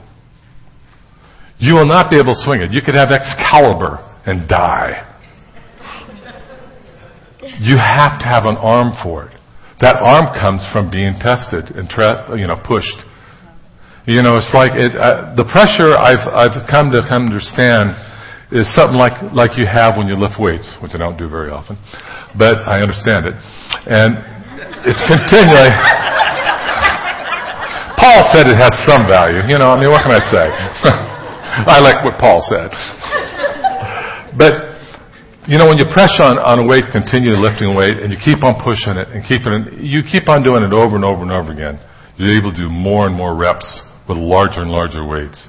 [1.57, 2.71] You will not be able to swing it.
[2.71, 5.15] You could have Excalibur and die.
[7.59, 9.39] You have to have an arm for it.
[9.81, 12.95] That arm comes from being tested and tra- you know pushed.
[14.07, 17.97] You know, it's like it, uh, the pressure I've I've come to understand
[18.53, 21.49] is something like like you have when you lift weights, which I don't do very
[21.51, 21.75] often,
[22.37, 23.35] but I understand it,
[23.89, 24.15] and
[24.87, 25.73] it's continually.
[27.95, 29.41] Paul said it has some value.
[29.49, 30.45] You know, I mean, what can I say?
[31.73, 32.69] I like what Paul said.
[34.37, 34.53] But,
[35.47, 38.43] you know, when you press on, on a weight, continue lifting weight, and you keep
[38.43, 41.31] on pushing it and keeping it, you keep on doing it over and over and
[41.31, 41.77] over again,
[42.17, 45.47] you're able to do more and more reps with larger and larger weights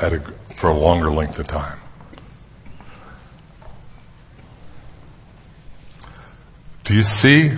[0.00, 0.18] at a,
[0.60, 1.80] for a longer length of time.
[6.84, 7.50] Do you see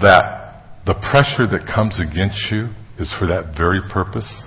[0.00, 4.42] that the pressure that comes against you is for that very purpose?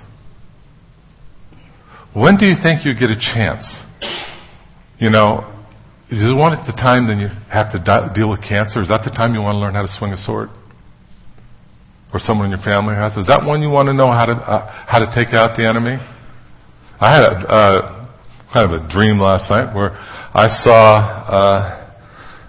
[2.12, 3.64] When do you think you get a chance?
[4.98, 5.44] You know,
[6.08, 8.80] is it one at the time then you have to di- deal with cancer?
[8.80, 10.48] Is that the time you want to learn how to swing a sword?
[12.14, 13.16] Or someone in your family has?
[13.18, 15.66] Is that one you want to know how to uh, how to take out the
[15.66, 15.98] enemy?
[17.02, 18.08] I had a uh,
[18.54, 21.02] kind of a dream last night where I saw.
[21.26, 21.82] Uh,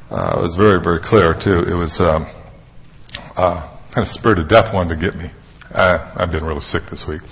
[0.07, 1.67] uh, it was very very clear too.
[1.67, 2.29] It was um,
[3.35, 5.33] uh, kind of spirit of death wanted to get me.
[5.73, 7.25] Uh, I've been really sick this week.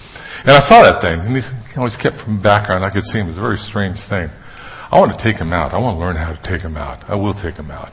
[0.44, 2.84] And I saw that thing, and he always kept from the background.
[2.84, 3.32] I could see him.
[3.32, 4.28] It was a very strange thing.
[4.92, 5.74] I want to take him out.
[5.74, 7.04] I want to learn how to take him out.
[7.10, 7.92] I will take him out.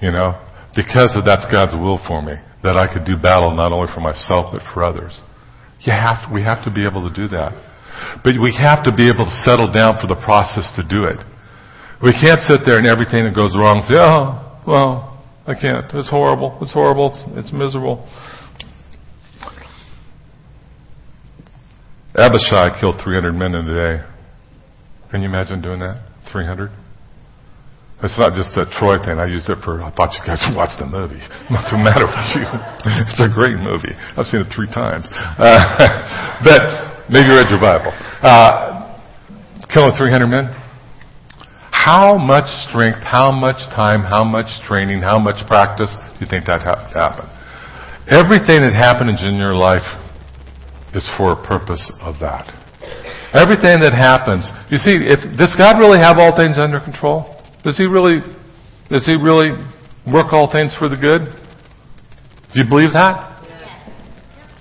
[0.00, 0.38] You know,
[0.74, 4.00] because of that's God's will for me, that I could do battle not only for
[4.00, 5.20] myself but for others.
[5.80, 7.52] You have, we have to be able to do that.
[8.24, 11.20] But we have to be able to settle down for the process to do it.
[12.02, 15.84] We can't sit there and everything that goes wrong say, oh, well, I can't.
[15.92, 16.56] It's horrible.
[16.62, 17.12] It's horrible.
[17.12, 18.08] It's, it's miserable.
[22.14, 24.04] Abishai killed 300 men in a day.
[25.10, 26.09] Can you imagine doing that?
[26.32, 26.70] 300?
[28.02, 29.20] It's not just a Troy thing.
[29.20, 31.20] I used it for, I thought you guys watched the movie.
[31.52, 32.48] What's the matter with you?
[33.12, 33.92] It's a great movie.
[34.16, 35.04] I've seen it three times.
[35.12, 37.92] Uh, but maybe you read your Bible.
[38.24, 38.96] Uh,
[39.68, 40.48] killing 300 men?
[41.70, 46.46] How much strength, how much time, how much training, how much practice do you think
[46.46, 47.28] that ha- happened?
[48.08, 49.86] Everything that happens in your life
[50.94, 52.48] is for a purpose of that.
[53.30, 57.30] Everything that happens, you see, if does God really have all things under control?
[57.62, 58.18] Does He really,
[58.90, 59.54] does He really
[60.02, 61.30] work all things for the good?
[62.50, 63.30] Do you believe that?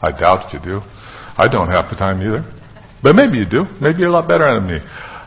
[0.06, 0.86] I doubt you do.
[1.36, 2.46] I don't half the time either.
[3.02, 3.66] But maybe you do.
[3.82, 4.78] Maybe you're a lot better than me.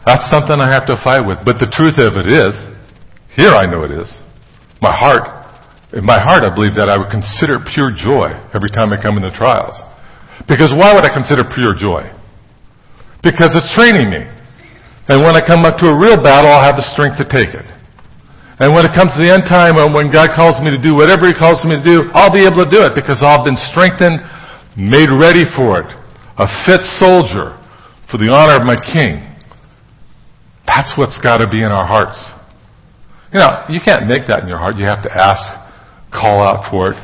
[0.07, 1.43] That's something I have to fight with.
[1.43, 2.55] But the truth of it is,
[3.35, 4.07] here I know it is.
[4.79, 5.27] My heart,
[5.93, 9.19] in my heart I believe that I would consider pure joy every time I come
[9.19, 9.75] into trials.
[10.47, 12.07] Because why would I consider pure joy?
[13.23, 14.27] Because it's training me.
[15.09, 17.55] And when I come up to a real battle, I'll have the strength to take
[17.55, 17.67] it.
[18.63, 20.95] And when it comes to the end time, uh, when God calls me to do
[20.95, 23.59] whatever He calls me to do, I'll be able to do it because I've been
[23.59, 24.23] strengthened,
[24.79, 25.91] made ready for it.
[26.39, 27.59] A fit soldier
[28.07, 29.27] for the honor of my King.
[30.67, 32.19] That's what's got to be in our hearts.
[33.35, 34.77] You know, you can't make that in your heart.
[34.77, 35.43] You have to ask,
[36.15, 36.99] call out for it,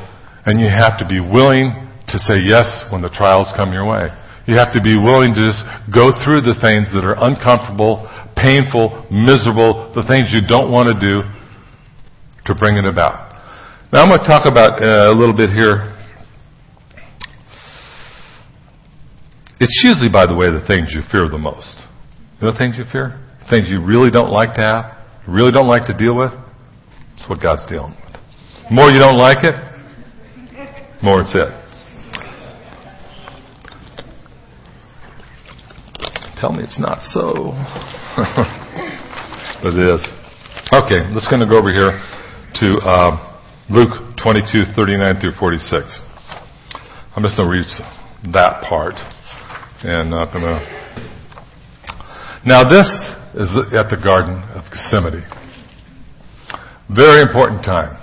[0.45, 1.75] and you have to be willing
[2.07, 4.09] to say yes when the trials come your way.
[4.49, 5.61] You have to be willing to just
[5.93, 10.97] go through the things that are uncomfortable, painful, miserable, the things you don't want to
[10.97, 11.21] do
[12.49, 13.29] to bring it about.
[13.93, 15.93] Now I'm going to talk about uh, a little bit here.
[19.61, 21.77] It's usually, by the way, the things you fear the most.
[22.41, 23.21] You know the things you fear?
[23.53, 24.97] Things you really don't like to have,
[25.29, 26.33] really don't like to deal with.
[27.13, 28.17] It's what God's dealing with.
[28.65, 29.53] The more you don't like it,
[31.05, 31.53] more it's it.
[36.39, 37.51] Tell me it's not so.
[39.59, 40.07] but it is.
[40.71, 41.99] Okay, let's going to go over here
[42.63, 45.99] to uh, Luke 22, 39 through 46.
[47.11, 47.67] I'm just going to read
[48.31, 48.95] that part.
[49.83, 50.63] And I'm going to.
[52.45, 52.87] Now, this
[53.35, 55.27] is at the Garden of Gethsemane.
[56.87, 57.99] Very important time.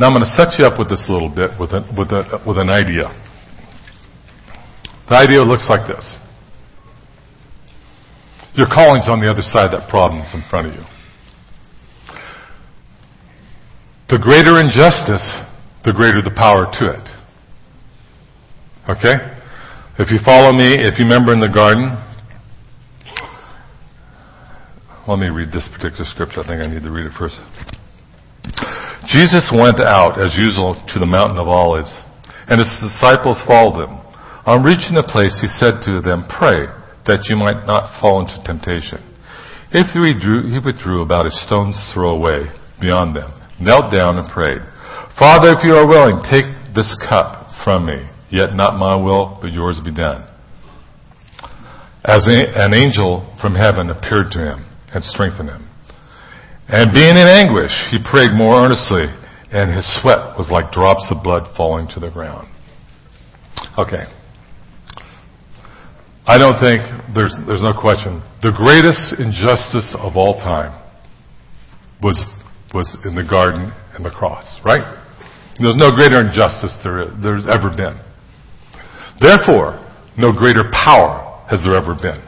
[0.00, 2.08] Now, I'm going to set you up with this a little bit with, a, with,
[2.12, 3.12] a, with an idea.
[5.08, 6.18] The idea looks like this.
[8.54, 10.84] Your calling's on the other side of that problem that's in front of you.
[14.10, 15.24] The greater injustice,
[15.84, 17.08] the greater the power to it.
[18.92, 19.16] Okay?
[19.98, 21.96] If you follow me, if you remember in the garden,
[25.08, 26.40] let me read this particular scripture.
[26.40, 27.40] I think I need to read it first.
[29.08, 31.90] Jesus went out, as usual, to the mountain of olives,
[32.48, 34.01] and his disciples followed him.
[34.44, 36.66] On reaching the place, he said to them, Pray
[37.06, 38.98] that you might not fall into temptation.
[39.70, 43.30] If he withdrew, he withdrew about a stone's throw away beyond them,
[43.62, 44.66] knelt down and prayed,
[45.18, 49.52] Father, if you are willing, take this cup from me, yet not my will, but
[49.52, 50.26] yours be done.
[52.04, 55.68] As an angel from heaven appeared to him and strengthened him.
[56.66, 59.06] And being in anguish, he prayed more earnestly,
[59.52, 62.48] and his sweat was like drops of blood falling to the ground.
[63.78, 64.10] Okay.
[66.26, 68.22] I don't think there's, there's no question.
[68.42, 70.70] The greatest injustice of all time
[72.00, 72.14] was,
[72.72, 74.86] was in the garden and the cross, right?
[75.58, 77.98] There's no greater injustice there, there's ever been.
[79.18, 79.82] Therefore,
[80.16, 82.22] no greater power has there ever been.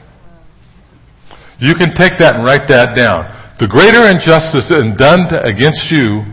[1.59, 3.31] You can take that and write that down.
[3.59, 4.67] The greater injustice
[4.99, 6.27] done against you,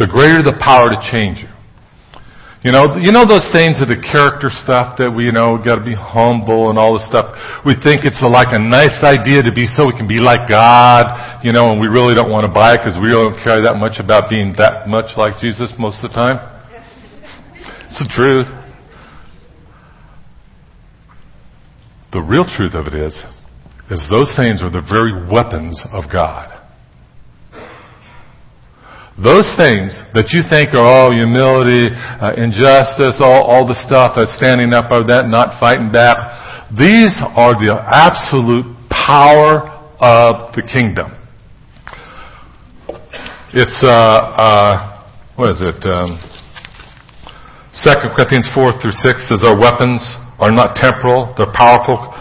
[0.00, 1.52] the greater the power to change you.
[2.66, 5.78] You know, you know those things of the character stuff that we, you know, got
[5.78, 7.30] to be humble and all this stuff.
[7.62, 10.50] We think it's a, like a nice idea to be so we can be like
[10.50, 11.06] God,
[11.46, 13.62] you know, and we really don't want to buy it because we really don't care
[13.62, 16.42] that much about being that much like Jesus most of the time.
[17.88, 18.50] It's the truth.
[22.12, 23.14] The real truth of it is,
[23.88, 26.57] is those things are the very weapons of God.
[29.18, 34.30] Those things that you think are all humility, uh, injustice, all, all the stuff that's
[34.38, 36.14] standing up or that, not fighting back,
[36.70, 39.66] these are the absolute power
[39.98, 41.18] of the kingdom.
[43.50, 45.02] It's, uh, uh,
[45.34, 45.82] what is it?
[45.82, 46.22] Um,
[47.74, 49.98] 2 Corinthians 4 through 6 says, Our weapons
[50.38, 52.14] are not temporal, they're powerful,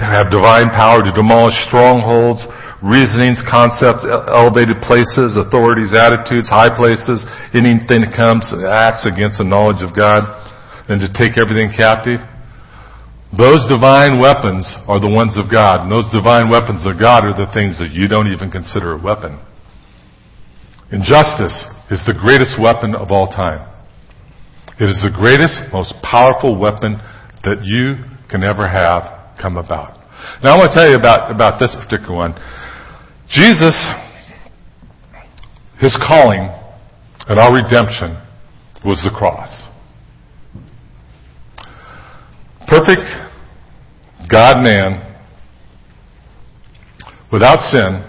[0.00, 2.40] have divine power to demolish strongholds
[2.80, 9.84] reasonings, concepts, elevated places, authorities, attitudes, high places, anything that comes, acts against the knowledge
[9.84, 10.24] of God,
[10.88, 12.20] and to take everything captive.
[13.36, 17.36] Those divine weapons are the ones of God, and those divine weapons of God are
[17.36, 19.38] the things that you don't even consider a weapon.
[20.90, 21.54] Injustice
[21.94, 23.70] is the greatest weapon of all time.
[24.80, 26.98] It is the greatest, most powerful weapon
[27.44, 30.00] that you can ever have come about.
[30.42, 32.34] Now I want to tell you about, about this particular one.
[33.30, 33.86] Jesus,
[35.78, 36.50] his calling
[37.28, 38.20] and our redemption
[38.84, 39.48] was the cross.
[42.66, 43.06] Perfect
[44.28, 45.16] God man,
[47.32, 48.04] without sin,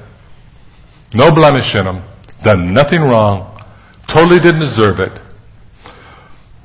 [1.13, 2.03] no blemish in him,
[2.43, 3.63] done nothing wrong,
[4.13, 5.19] totally didn't deserve it,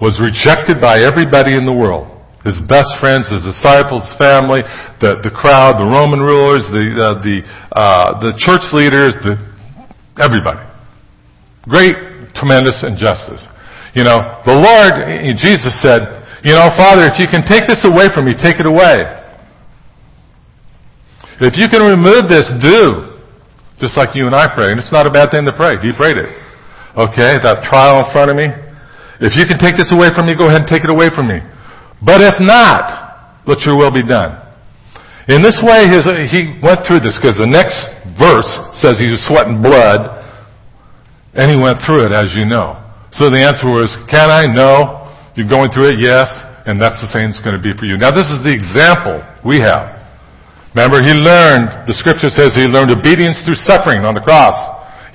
[0.00, 2.15] was rejected by everybody in the world
[2.46, 4.62] his best friends, his disciples, family,
[5.02, 7.42] the, the crowd, the Roman rulers, the, uh, the,
[7.74, 9.34] uh, the church leaders, the,
[10.22, 10.62] everybody.
[11.66, 11.98] Great,
[12.38, 13.42] tremendous injustice.
[13.98, 14.94] You know, the Lord,
[15.42, 18.68] Jesus said, you know, Father, if you can take this away from me, take it
[18.70, 19.02] away.
[21.42, 23.18] If you can remove this, do.
[23.82, 24.70] Just like you and I pray.
[24.70, 25.76] And it's not a bad thing to pray.
[25.82, 26.30] He prayed it.
[26.94, 28.48] Okay, that trial in front of me.
[29.20, 31.28] If you can take this away from me, go ahead and take it away from
[31.28, 31.44] me.
[32.04, 34.42] But if not, let your will be done.
[35.28, 37.78] In this way, his, he went through this because the next
[38.14, 40.22] verse says he was sweating blood,
[41.34, 42.78] and he went through it, as you know.
[43.10, 44.46] So the answer was, can I?
[44.46, 45.04] No.
[45.34, 45.98] You're going through it?
[46.00, 46.28] Yes.
[46.66, 47.94] And that's the same it's going to be for you.
[47.98, 49.96] Now this is the example we have.
[50.74, 54.52] Remember, he learned, the scripture says he learned obedience through suffering on the cross.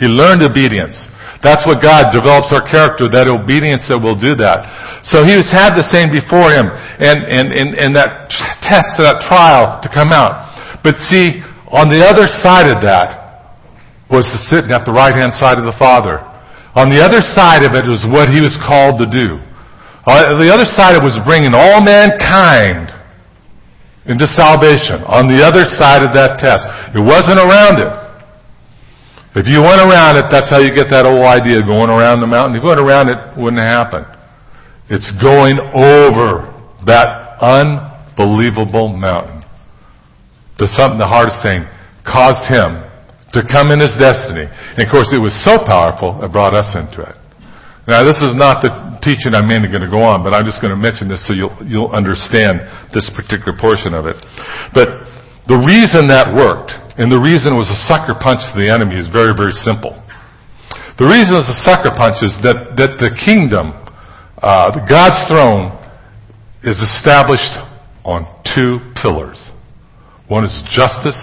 [0.01, 0.97] He learned obedience.
[1.41, 5.01] That's what God develops our character, that obedience that will do that.
[5.01, 8.29] So he has had the same before him and, and, and, and that
[8.61, 10.45] test, that trial to come out.
[10.85, 11.41] But see,
[11.73, 13.17] on the other side of that
[14.13, 16.21] was to sit at the right hand side of the Father.
[16.77, 19.41] On the other side of it was what he was called to do.
[20.05, 22.93] On the other side it was bringing all mankind
[24.05, 25.01] into salvation.
[25.09, 26.69] On the other side of that test.
[26.93, 28.00] It wasn't around it.
[29.33, 32.27] If you went around it, that's how you get that old idea going around the
[32.27, 32.59] mountain.
[32.59, 34.03] If you went around it, it wouldn't happen.
[34.91, 36.51] It's going over
[36.83, 39.47] that unbelievable mountain.
[40.59, 41.63] The something, the hardest thing,
[42.03, 42.83] caused him
[43.31, 44.51] to come in his destiny.
[44.51, 47.15] And of course, it was so powerful, it brought us into it.
[47.87, 48.69] Now, this is not the
[49.01, 51.33] teaching I'm mainly going to go on, but I'm just going to mention this so
[51.33, 52.61] you'll, you'll understand
[52.93, 54.19] this particular portion of it.
[54.75, 55.07] But
[55.47, 58.99] the reason that worked and the reason it was a sucker punch to the enemy
[58.99, 59.97] is very, very simple.
[60.99, 63.73] The reason it was a sucker punch is that, that the kingdom,
[64.37, 65.73] uh, God's throne,
[66.61, 67.57] is established
[68.05, 69.39] on two pillars.
[70.29, 71.17] One is justice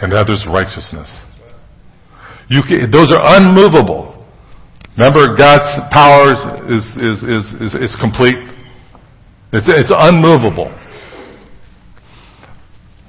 [0.00, 1.20] and the other is righteousness.
[2.48, 4.14] You can, those are unmovable.
[4.96, 6.40] Remember, God's power is,
[6.70, 8.36] is, is, is, is complete.
[9.52, 10.70] It's, it's unmovable.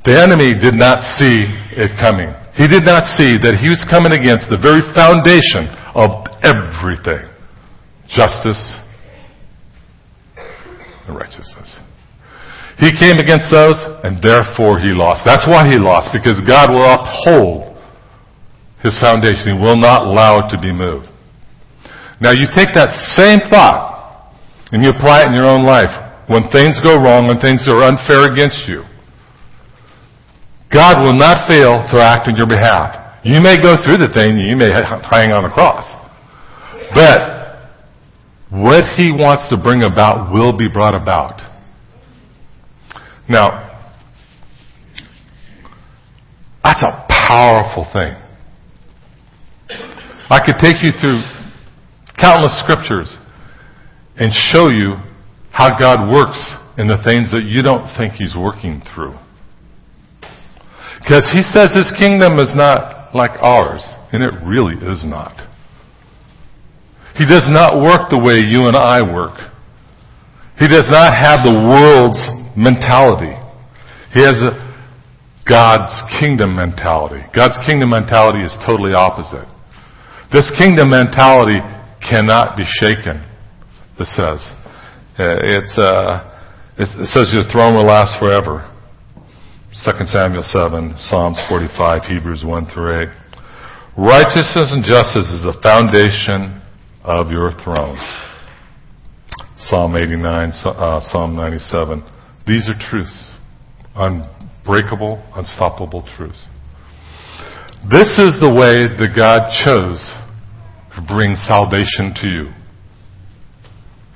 [0.05, 2.29] The enemy did not see it coming.
[2.53, 5.65] He did not see that he was coming against the very foundation
[5.97, 7.25] of everything.
[8.05, 8.77] Justice
[11.09, 11.81] and righteousness.
[12.77, 13.75] He came against those,
[14.05, 15.25] and therefore he lost.
[15.25, 17.73] That's why he lost, because God will uphold
[18.85, 19.57] his foundation.
[19.57, 21.09] He will not allow it to be moved.
[22.21, 24.31] Now you take that same thought
[24.71, 25.91] and you apply it in your own life.
[26.29, 28.85] When things go wrong, when things are unfair against you,
[30.75, 33.23] God will not fail to act on your behalf.
[33.23, 35.87] You may go through the thing, you may hang on a cross.
[36.93, 37.21] But
[38.51, 41.39] what he wants to bring about will be brought about.
[43.29, 43.71] Now,
[46.61, 48.13] that's a powerful thing.
[50.29, 51.21] I could take you through
[52.19, 53.17] countless scriptures
[54.17, 54.95] and show you
[55.51, 59.15] how God works in the things that you don't think He's working through.
[61.05, 65.37] Because He says His kingdom is not like ours, and it really is not.
[67.15, 69.37] He does not work the way you and I work.
[70.59, 72.19] He does not have the world's
[72.57, 73.37] mentality.
[74.11, 74.65] He has a
[75.47, 77.21] God's kingdom mentality.
[77.35, 79.47] God's kingdom mentality is totally opposite.
[80.33, 81.61] This kingdom mentality
[82.01, 83.23] cannot be shaken,
[83.99, 84.41] it says.
[85.15, 86.33] Uh, it's, uh,
[86.77, 88.67] it says your throne will last forever.
[89.83, 93.07] 2 Samuel 7, Psalms 45, Hebrews 1 through 8.
[93.97, 96.63] Righteousness and justice is the foundation
[97.03, 97.99] of your throne.
[99.57, 102.01] Psalm 89, uh, Psalm 97.
[102.47, 103.35] These are truths.
[103.95, 106.47] Unbreakable, unstoppable truths.
[107.91, 109.99] This is the way that God chose
[110.95, 112.45] to bring salvation to you.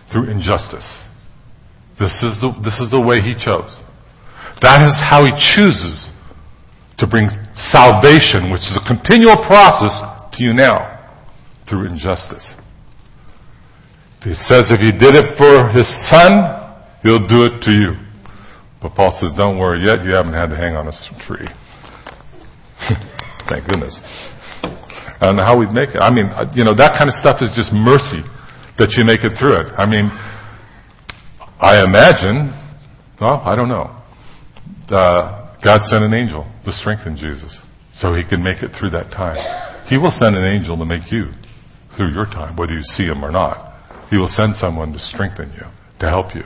[0.10, 0.88] Through injustice.
[2.00, 3.78] This is the, this is the way He chose.
[4.62, 6.12] That is how He chooses
[7.00, 9.96] to bring salvation, which is a continual process,
[10.36, 11.00] to you now.
[11.68, 12.56] Through injustice.
[14.24, 16.44] He says if he did it for his son,
[17.04, 17.94] he'll do it to you.
[18.82, 20.96] But Paul says, don't worry yet, you haven't had to hang on a
[21.28, 21.48] tree.
[23.50, 23.96] Thank goodness.
[25.22, 26.00] I don't know how we'd make it.
[26.02, 28.24] I mean, uh, you know, that kind of stuff is just mercy
[28.78, 29.68] that you make it through it.
[29.78, 30.08] I mean,
[31.60, 32.56] I imagine,
[33.20, 33.99] well, I don't know.
[34.92, 37.56] Uh, God sent an angel to strengthen Jesus
[37.94, 39.38] so he could make it through that time.
[39.88, 41.32] He will send an angel to make you
[41.96, 44.10] through your time, whether you see him or not.
[44.10, 45.66] He will send someone to strengthen you,
[46.00, 46.44] to help you.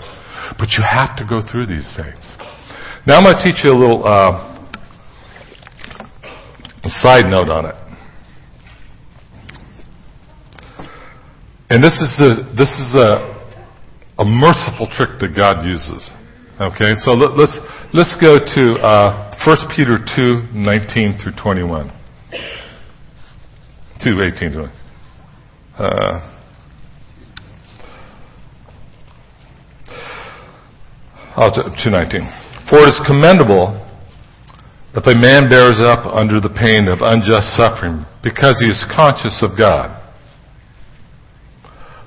[0.58, 2.36] But you have to go through these things.
[3.06, 4.54] Now I'm going to teach you a little uh,
[6.84, 7.76] a side note on it.
[11.70, 13.34] And this is a, this is a,
[14.20, 16.12] a merciful trick that God uses.
[16.62, 17.58] Okay, so let, us
[17.94, 21.92] let's, let's go to uh, 1 Peter 2, 19 through 21.
[24.04, 24.72] 2, 18 to
[25.80, 26.30] uh,
[31.36, 32.22] Oh, 219.
[32.70, 33.74] For it is commendable
[34.94, 39.42] if a man bears up under the pain of unjust suffering because he is conscious
[39.42, 40.00] of God.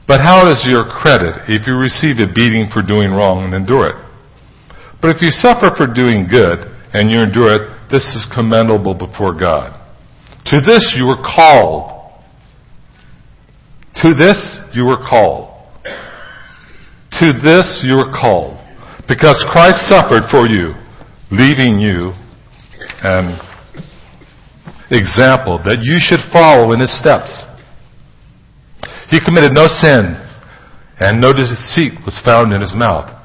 [0.07, 3.91] But how is your credit if you receive a beating for doing wrong and endure
[3.91, 4.06] it?
[5.01, 6.61] But if you suffer for doing good
[6.93, 9.81] and you endure it, this is commendable before God.
[10.47, 11.93] To this you were called.
[14.03, 15.53] To this you were called.
[17.21, 18.59] To this you were called.
[19.09, 20.75] Because Christ suffered for you,
[21.31, 22.13] leaving you
[23.03, 23.39] an
[24.91, 27.45] example that you should follow in his steps.
[29.11, 30.19] He committed no sin,
[30.99, 33.16] and no deceit was found in his mouth.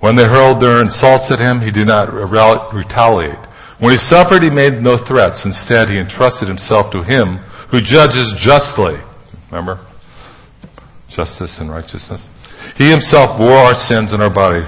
[0.00, 3.42] When they hurled their insults at him, he did not retaliate.
[3.80, 5.42] When he suffered, he made no threats.
[5.44, 8.98] Instead, he entrusted himself to him who judges justly.
[9.50, 9.84] Remember?
[11.10, 12.28] Justice and righteousness.
[12.76, 14.66] He himself bore our sins in our body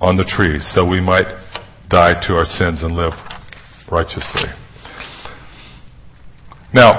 [0.00, 1.26] on the tree so we might
[1.88, 3.12] die to our sins and live
[3.90, 4.48] righteously.
[6.72, 6.92] Now,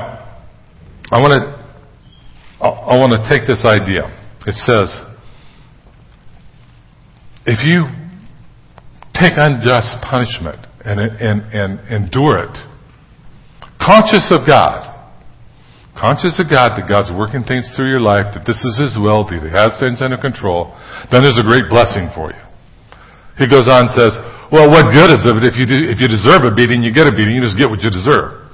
[1.12, 1.60] I want to
[2.62, 4.04] I want to take this idea.
[4.46, 4.92] It says,
[7.50, 7.90] if you
[9.18, 12.56] take unjust punishment and, and, and endure it,
[13.82, 14.86] conscious of God,
[15.98, 19.26] conscious of God that God's working things through your life, that this is His will,
[19.26, 20.78] that He has things under control,
[21.10, 22.44] then there's a great blessing for you.
[23.42, 24.14] He goes on and says,
[24.54, 27.10] well, what good is it if you, do, if you deserve a beating, you get
[27.10, 28.46] a beating, you just get what you deserve.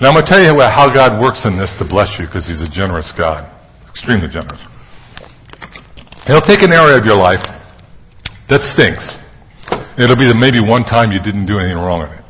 [0.00, 2.48] Now I'm going to tell you how God works in this to bless you because
[2.48, 3.44] He's a generous God.
[3.92, 4.60] Extremely generous.
[6.24, 7.44] He'll take an area of your life
[8.48, 9.16] that stinks.
[9.98, 12.24] It'll be the maybe one time you didn't do anything wrong in it.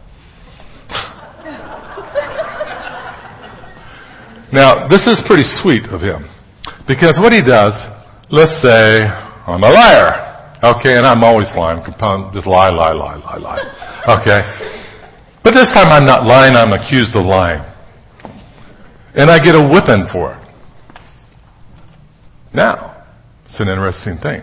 [4.53, 6.25] now, this is pretty sweet of him.
[6.87, 7.75] Because what he does,
[8.31, 10.23] let's say, I'm a liar.
[10.63, 11.83] Okay, and I'm always lying.
[12.33, 13.61] Just lie, lie, lie, lie, lie.
[14.17, 14.41] Okay.
[15.45, 17.63] But this time I'm not lying, I'm accused of lying.
[19.15, 20.43] And I get a whipping for it.
[22.55, 23.05] Now,
[23.45, 24.43] it's an interesting thing.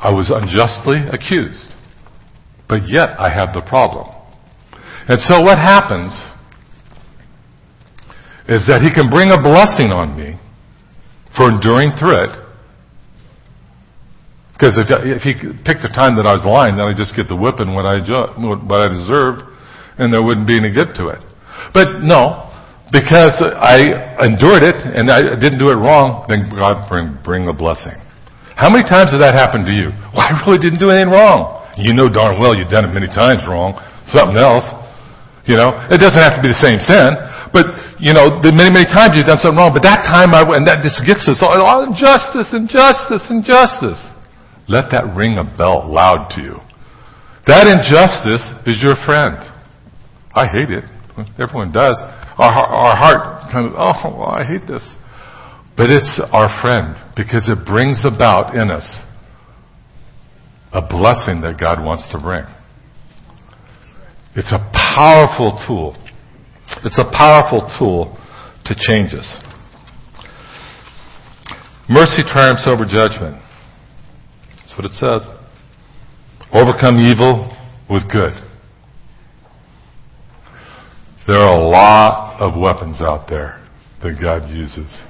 [0.00, 1.76] I was unjustly accused.
[2.68, 4.08] But yet I have the problem.
[5.08, 6.12] And so what happens
[8.48, 10.40] is that he can bring a blessing on me
[11.36, 12.34] for enduring through it.
[14.54, 15.34] Because if, if he
[15.64, 18.00] picked the time that I was lying, then I just get the whipping what I,
[18.36, 19.48] what I deserved,
[19.96, 21.20] and there wouldn't be any good to it.
[21.72, 22.50] But no,
[22.92, 27.54] because I endured it and I didn't do it wrong, then God bring, bring a
[27.54, 27.96] blessing.
[28.60, 29.88] How many times did that happen to you?
[30.12, 31.64] Well, I really didn't do anything wrong.
[31.80, 33.72] You know darn well you've done it many times wrong.
[34.12, 34.68] Something else.
[35.48, 37.16] You know, it doesn't have to be the same sin.
[37.56, 40.44] But, you know, the many, many times you've done something wrong, but that time I,
[40.54, 43.98] and that just gets us, all, oh, injustice, injustice, injustice.
[44.68, 46.56] Let that ring a bell loud to you.
[47.48, 49.40] That injustice is your friend.
[50.36, 50.84] I hate it.
[51.40, 51.98] Everyone does.
[52.38, 54.84] Our, our heart kind of, oh, I hate this.
[55.80, 59.00] But it's our friend because it brings about in us
[60.74, 62.44] a blessing that God wants to bring.
[64.36, 64.60] It's a
[64.94, 65.96] powerful tool
[66.82, 68.16] it's a powerful tool
[68.64, 69.42] to change us.
[71.88, 73.42] Mercy triumphs over judgment.
[74.56, 75.28] That's what it says.
[76.52, 77.54] Overcome evil
[77.90, 78.32] with good.
[81.26, 83.66] There are a lot of weapons out there
[84.02, 85.02] that God uses.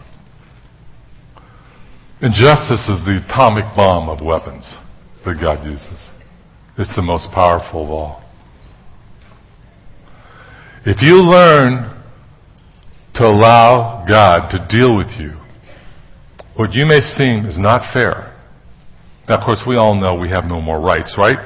[2.22, 4.76] Injustice is the atomic bomb of weapons
[5.24, 6.10] that God uses.
[6.76, 8.22] It's the most powerful of all.
[10.84, 11.96] If you learn
[13.14, 15.40] to allow God to deal with you,
[16.56, 18.36] what you may seem is not fair.
[19.26, 21.40] Now, of course, we all know we have no more rights, right?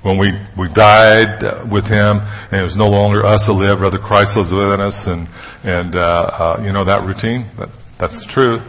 [0.00, 3.98] When we, we died with Him, and it was no longer us that live, rather
[3.98, 5.28] Christ lives within us, and,
[5.60, 7.52] and uh, uh, you know that routine?
[7.60, 7.68] That,
[8.00, 8.64] that's the truth.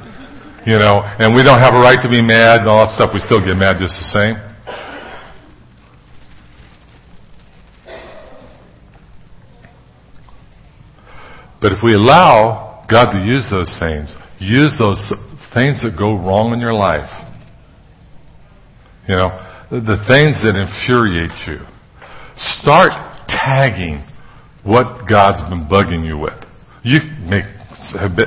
[0.68, 3.12] You know, and we don't have a right to be mad and all that stuff.
[3.14, 4.36] We still get mad just the same.
[11.62, 15.00] But if we allow God to use those things, use those
[15.54, 17.08] things that go wrong in your life,
[19.08, 19.30] you know,
[19.72, 21.64] the things that infuriate you,
[22.36, 22.92] start
[23.30, 24.04] tagging
[24.66, 26.44] what God's been bugging you with.
[26.84, 27.46] You make,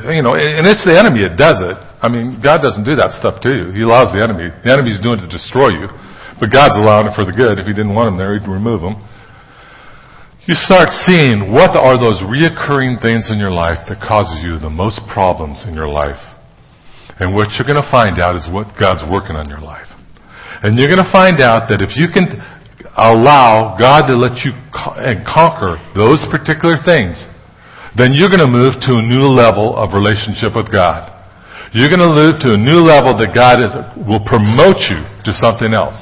[0.09, 1.89] you know, and it's the enemy that does it.
[2.01, 3.76] I mean, God doesn't do that stuff to you.
[3.76, 4.48] He allows the enemy.
[4.64, 5.88] The enemy's doing it to destroy you.
[6.40, 7.61] But God's allowing it for the good.
[7.61, 8.96] If He didn't want him there, He'd remove him
[10.51, 14.72] you start seeing what are those reoccurring things in your life that causes you the
[14.72, 16.18] most problems in your life.
[17.22, 19.86] And what you're going to find out is what God's working on your life.
[20.66, 22.40] And you're going to find out that if you can
[22.98, 24.57] allow God to let you
[25.05, 27.20] and conquer those particular things,
[27.94, 31.20] then you're going to move to a new level of relationship with God.
[31.73, 33.71] You're going to live to a new level that God is,
[34.03, 35.95] will promote you to something else.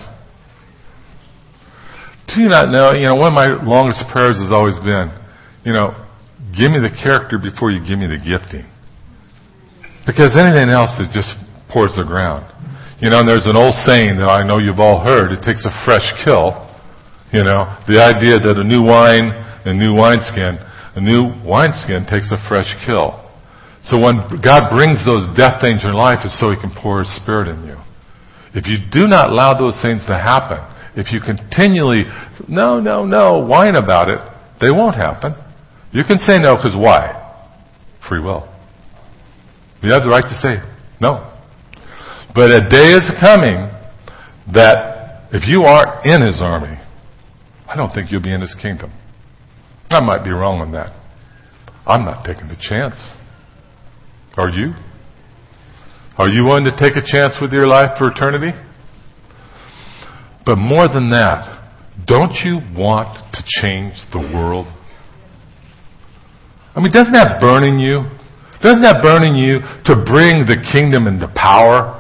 [2.33, 2.97] Do you not know?
[2.97, 5.12] You know, one of my longest prayers has always been,
[5.69, 5.93] you know,
[6.57, 8.64] give me the character before you give me the gifting.
[10.09, 11.37] Because anything else is just
[11.69, 12.49] pours the ground.
[13.05, 15.69] You know, and there's an old saying that I know you've all heard, it takes
[15.69, 16.64] a fresh kill.
[17.29, 19.29] You know, the idea that a new wine,
[19.69, 20.57] a new wineskin,
[20.97, 23.28] a new wineskin takes a fresh kill.
[23.89, 27.01] So when God brings those death things in your life, it's so He can pour
[27.01, 27.76] His Spirit in you.
[28.53, 30.61] If you do not allow those things to happen,
[30.95, 32.05] if you continually,
[32.49, 34.20] no, no, no, whine about it,
[34.61, 35.34] they won't happen.
[35.93, 37.16] You can say no because why?
[38.09, 38.49] Free will.
[39.82, 40.61] You have the right to say
[41.01, 41.24] no.
[42.34, 43.70] But a day is coming
[44.53, 46.76] that if you aren't in his army,
[47.66, 48.93] I don't think you'll be in his kingdom.
[49.89, 50.93] I might be wrong on that.
[51.86, 52.97] I'm not taking a chance.
[54.39, 54.70] Are you?
[56.16, 58.57] Are you willing to take a chance with your life for eternity?
[60.47, 61.59] But more than that,
[62.07, 64.66] don't you want to change the world?
[66.74, 68.07] I mean, doesn't that burn in you?
[68.62, 71.99] Doesn't that burn in you to bring the kingdom into power?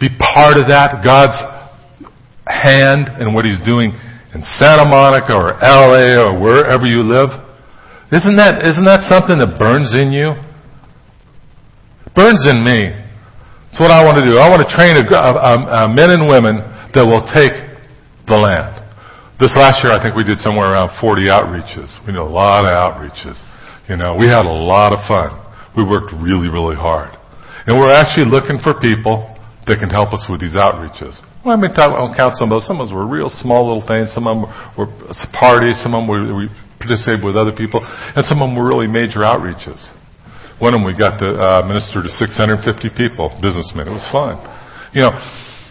[0.00, 1.38] Be part of that, God's
[2.50, 3.94] hand and what He's doing
[4.34, 7.30] in Santa Monica or LA or wherever you live?
[8.10, 10.49] Isn't that, isn't that something that burns in you?
[12.14, 12.90] Burns in me.
[13.70, 14.42] It's what I want to do.
[14.42, 16.58] I want to train a, a, a, men and women
[16.90, 17.54] that will take
[18.26, 18.82] the land.
[19.38, 21.94] This last year, I think we did somewhere around 40 outreaches.
[22.02, 23.38] We did a lot of outreaches.
[23.86, 25.38] You know, we had a lot of fun.
[25.78, 27.14] We worked really, really hard.
[27.70, 29.30] And we're actually looking for people
[29.70, 31.22] that can help us with these outreaches.
[31.46, 32.66] Well, I mean, I'll count some of those.
[32.66, 34.10] Some of those were real small little things.
[34.10, 34.90] Some of them were
[35.38, 35.78] parties.
[35.78, 36.50] Some of them were, we
[36.82, 37.78] participated with other people.
[37.86, 39.78] And some of them were really major outreaches.
[40.60, 43.88] One of them we got to uh, minister to 650 people, businessmen.
[43.88, 44.36] It was fun.
[44.92, 45.14] You know,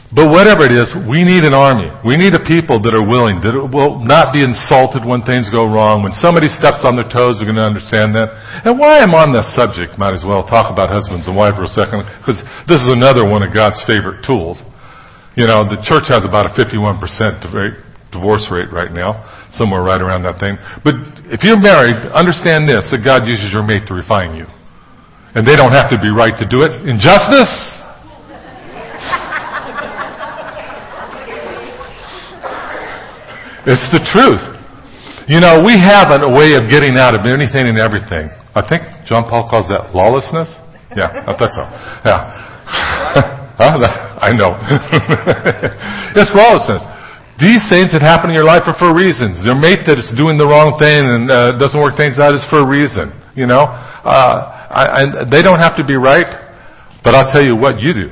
[0.09, 1.85] but whatever it is, we need an army.
[2.01, 5.69] We need a people that are willing, that will not be insulted when things go
[5.69, 6.01] wrong.
[6.01, 8.33] When somebody steps on their toes, they're going to understand that.
[8.65, 11.69] And why I'm on this subject, might as well talk about husbands and wives for
[11.69, 14.57] a second, because this is another one of God's favorite tools.
[15.37, 16.97] You know, the church has about a 51%
[18.09, 19.21] divorce rate right now,
[19.53, 20.57] somewhere right around that thing.
[20.81, 20.97] But
[21.29, 24.49] if you're married, understand this, that God uses your mate to refine you.
[25.35, 26.71] And they don't have to be right to do it.
[26.87, 27.79] Injustice?
[33.69, 34.41] It's the truth.
[35.29, 38.33] You know, we have a way of getting out of anything and everything.
[38.57, 40.49] I think John Paul calls that lawlessness.
[40.97, 41.61] Yeah, I thought so.
[42.01, 43.37] Yeah.
[43.59, 44.57] I know.
[46.17, 46.81] it's lawlessness.
[47.37, 49.45] These things that happen in your life are for reasons.
[49.45, 52.43] Your mate that is doing the wrong thing and uh, doesn't work things out is
[52.49, 53.13] for a reason.
[53.39, 56.27] You know, uh, I, and they don't have to be right,
[57.07, 58.11] but I'll tell you what you do.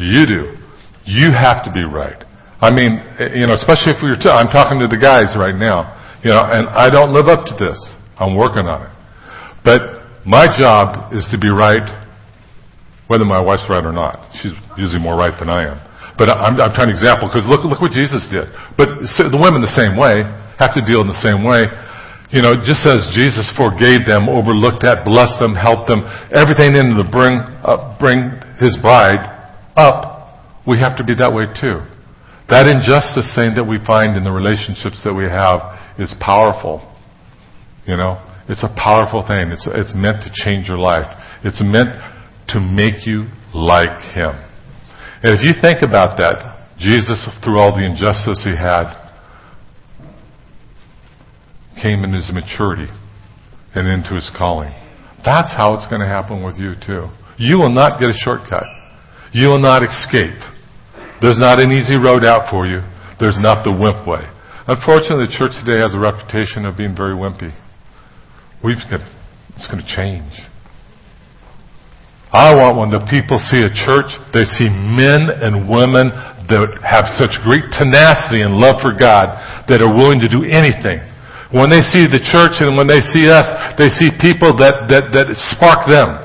[0.00, 0.56] You do.
[1.04, 2.16] You have to be right.
[2.56, 2.96] I mean,
[3.36, 5.92] you know, especially if we're, t- I'm talking to the guys right now,
[6.24, 7.76] you know, and I don't live up to this.
[8.16, 8.92] I'm working on it.
[9.60, 11.84] But my job is to be right
[13.12, 14.24] whether my wife's right or not.
[14.40, 15.78] She's usually more right than I am.
[16.16, 18.48] But I'm, I'm trying to example because look, look what Jesus did.
[18.80, 20.24] But the women the same way
[20.56, 21.68] have to deal in the same way.
[22.28, 26.92] You know, just as Jesus forgave them, overlooked that, blessed them, helped them, everything in
[26.92, 29.24] to bring up, bring His bride
[29.76, 31.80] up, we have to be that way too.
[32.52, 36.84] That injustice thing that we find in the relationships that we have is powerful.
[37.88, 39.48] You know, it's a powerful thing.
[39.48, 41.08] It's, it's meant to change your life.
[41.44, 41.96] It's meant
[42.52, 44.36] to make you like Him.
[45.24, 49.07] And if you think about that, Jesus, through all the injustice He had,
[51.82, 52.90] came in his maturity
[53.74, 54.72] and into his calling.
[55.24, 57.10] That's how it's going to happen with you too.
[57.38, 58.66] You will not get a shortcut.
[59.32, 60.38] You will not escape.
[61.20, 62.82] There's not an easy road out for you.
[63.18, 64.22] There's not the wimp way.
[64.66, 67.50] Unfortunately, the church today has a reputation of being very wimpy.
[68.62, 69.02] We've got,
[69.54, 70.30] it's going to change.
[72.30, 76.12] I want when the people see a church, they see men and women
[76.52, 81.00] that have such great tenacity and love for God that are willing to do anything
[81.50, 83.48] when they see the church and when they see us,
[83.80, 86.20] they see people that, that, that spark them.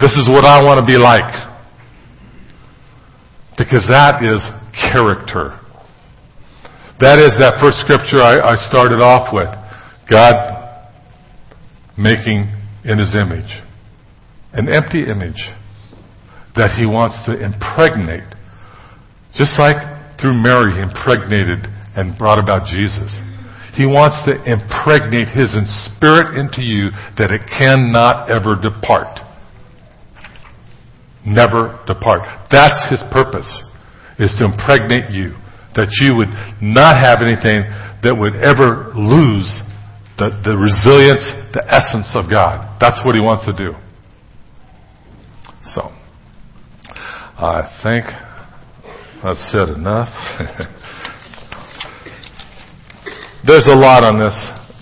[0.00, 1.28] This is what I want to be like.
[3.60, 4.40] Because that is
[4.72, 5.60] character.
[7.00, 9.52] That is that first scripture I, I started off with.
[10.08, 10.32] God
[11.98, 12.48] making
[12.84, 13.60] in his image.
[14.56, 15.52] An empty image
[16.56, 18.28] that he wants to impregnate.
[19.36, 19.76] Just like
[20.20, 23.12] through Mary, he impregnated and brought about Jesus.
[23.72, 25.56] He wants to impregnate His
[25.88, 29.20] Spirit into you that it cannot ever depart.
[31.24, 32.28] Never depart.
[32.50, 33.48] That's His purpose,
[34.18, 35.36] is to impregnate you.
[35.74, 36.28] That you would
[36.60, 37.64] not have anything
[38.04, 39.64] that would ever lose
[40.18, 41.24] the, the resilience,
[41.56, 42.76] the essence of God.
[42.78, 43.72] That's what He wants to do.
[45.64, 45.88] So,
[47.40, 48.04] I think
[49.24, 50.12] I've said enough.
[53.46, 54.34] There's a lot on this.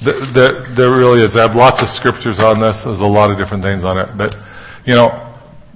[0.05, 1.37] There, there really is.
[1.37, 2.81] I have lots of scriptures on this.
[2.85, 4.17] There's a lot of different things on it.
[4.17, 4.37] But,
[4.85, 5.09] you know,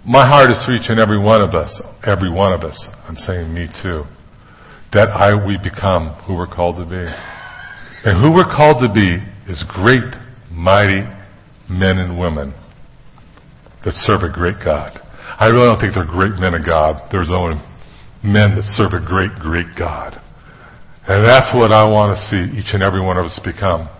[0.04, 1.72] my heart is for each and every one of us.
[2.04, 2.76] Every one of us.
[3.08, 4.04] I'm saying me too.
[4.92, 7.04] That I, we become who we're called to be.
[8.04, 9.16] And who we're called to be
[9.50, 10.04] is great,
[10.52, 11.08] mighty
[11.68, 12.52] men and women
[13.84, 15.00] that serve a great God.
[15.40, 17.08] I really don't think they're great men of God.
[17.10, 17.56] There's only
[18.22, 20.20] men that serve a great, great God.
[21.06, 23.92] And that's what I want to see each and every one of us become.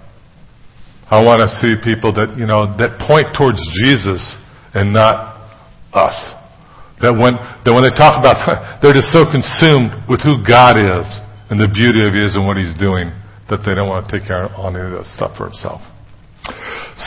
[1.13, 4.25] I want to see people that, you know, that point towards Jesus
[4.73, 5.37] and not
[5.93, 6.17] us.
[7.05, 8.41] That when, that when they talk about,
[8.81, 11.05] they're just so consumed with who God is
[11.53, 13.13] and the beauty of He is and what He's doing
[13.53, 15.85] that they don't want to take care on any of that stuff for Himself.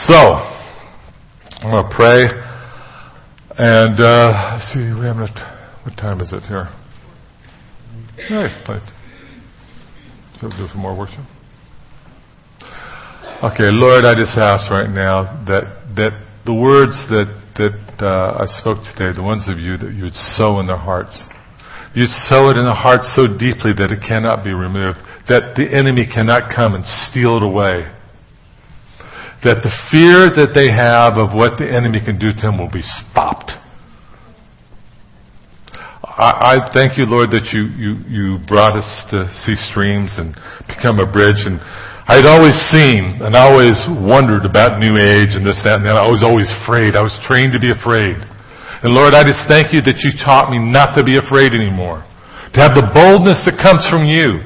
[0.06, 0.14] So,
[1.58, 2.22] I'm going to pray.
[3.58, 6.70] And, uh, see, we have, what time is it here?
[8.30, 8.46] Hey,
[10.40, 11.24] so do some more worship.
[13.42, 16.14] Okay, Lord, I just ask right now that that
[16.46, 20.18] the words that that uh, I spoke today, the ones of you that you would
[20.38, 21.22] sow in their hearts,
[21.94, 25.66] you'd sow it in their hearts so deeply that it cannot be removed, that the
[25.66, 27.90] enemy cannot come and steal it away.
[29.42, 32.70] That the fear that they have of what the enemy can do to them will
[32.70, 33.54] be stopped.
[36.18, 40.34] I, I thank you, Lord, that you, you, you brought us to see streams and
[40.66, 41.46] become a bridge.
[41.46, 41.62] And
[42.10, 45.94] I'd always seen and always wondered about New Age and this, that, and that.
[45.94, 46.98] I was always afraid.
[46.98, 48.18] I was trained to be afraid.
[48.82, 52.02] And Lord, I just thank you that you taught me not to be afraid anymore.
[52.50, 54.42] To have the boldness that comes from you.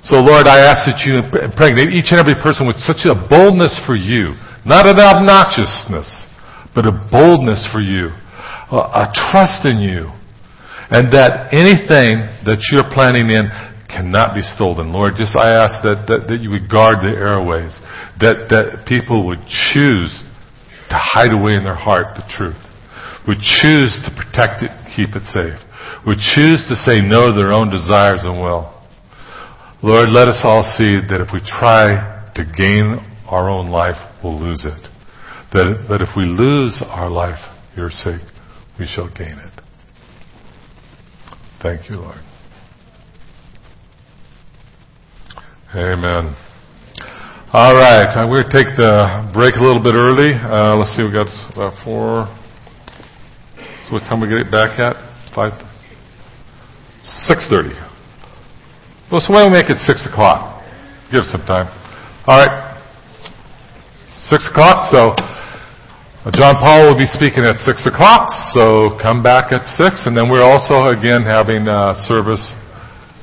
[0.00, 3.76] So Lord, I ask that you impregnate each and every person with such a boldness
[3.84, 4.32] for you.
[4.64, 6.08] Not an obnoxiousness,
[6.72, 8.16] but a boldness for you.
[8.72, 10.08] A trust in you
[10.90, 13.48] and that anything that you're planning in
[13.88, 14.92] cannot be stolen.
[14.92, 17.78] Lord, just I ask that, that, that you would guard the airways,
[18.18, 20.10] that, that people would choose
[20.90, 22.58] to hide away in their heart the truth,
[23.28, 25.56] would choose to protect it, keep it safe,
[26.04, 28.74] would choose to say no to their own desires and will.
[29.82, 31.96] Lord, let us all see that if we try
[32.34, 34.90] to gain our own life, we'll lose it.
[35.52, 37.38] That, that if we lose our life
[37.76, 38.26] your sake,
[38.78, 39.63] we shall gain it.
[41.64, 42.20] Thank you, Lord.
[45.74, 46.36] Amen.
[47.54, 50.36] All right, I'm going to take the break a little bit early.
[50.36, 51.24] Uh, let's see, we got
[51.56, 52.28] about four.
[53.88, 54.92] So what time we get it back at?
[55.34, 55.56] Five.
[57.02, 57.72] Six thirty.
[59.10, 60.60] Well, so why don't we make it six o'clock?
[61.10, 61.72] Give us some time.
[62.28, 62.76] All right.
[64.28, 64.84] Six o'clock.
[64.92, 65.16] So
[66.32, 70.06] John Paul will be speaking at 6 o'clock, so come back at 6.
[70.08, 72.56] And then we're also, again, having a service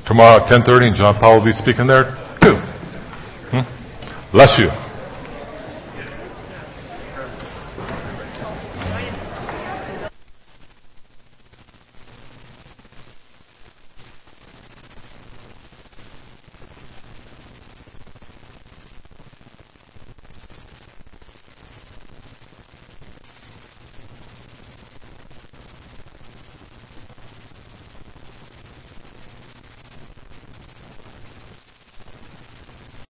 [0.06, 2.54] tomorrow at 10.30, and John Paul will be speaking there too.
[3.50, 3.66] Hmm?
[4.30, 4.70] Bless you.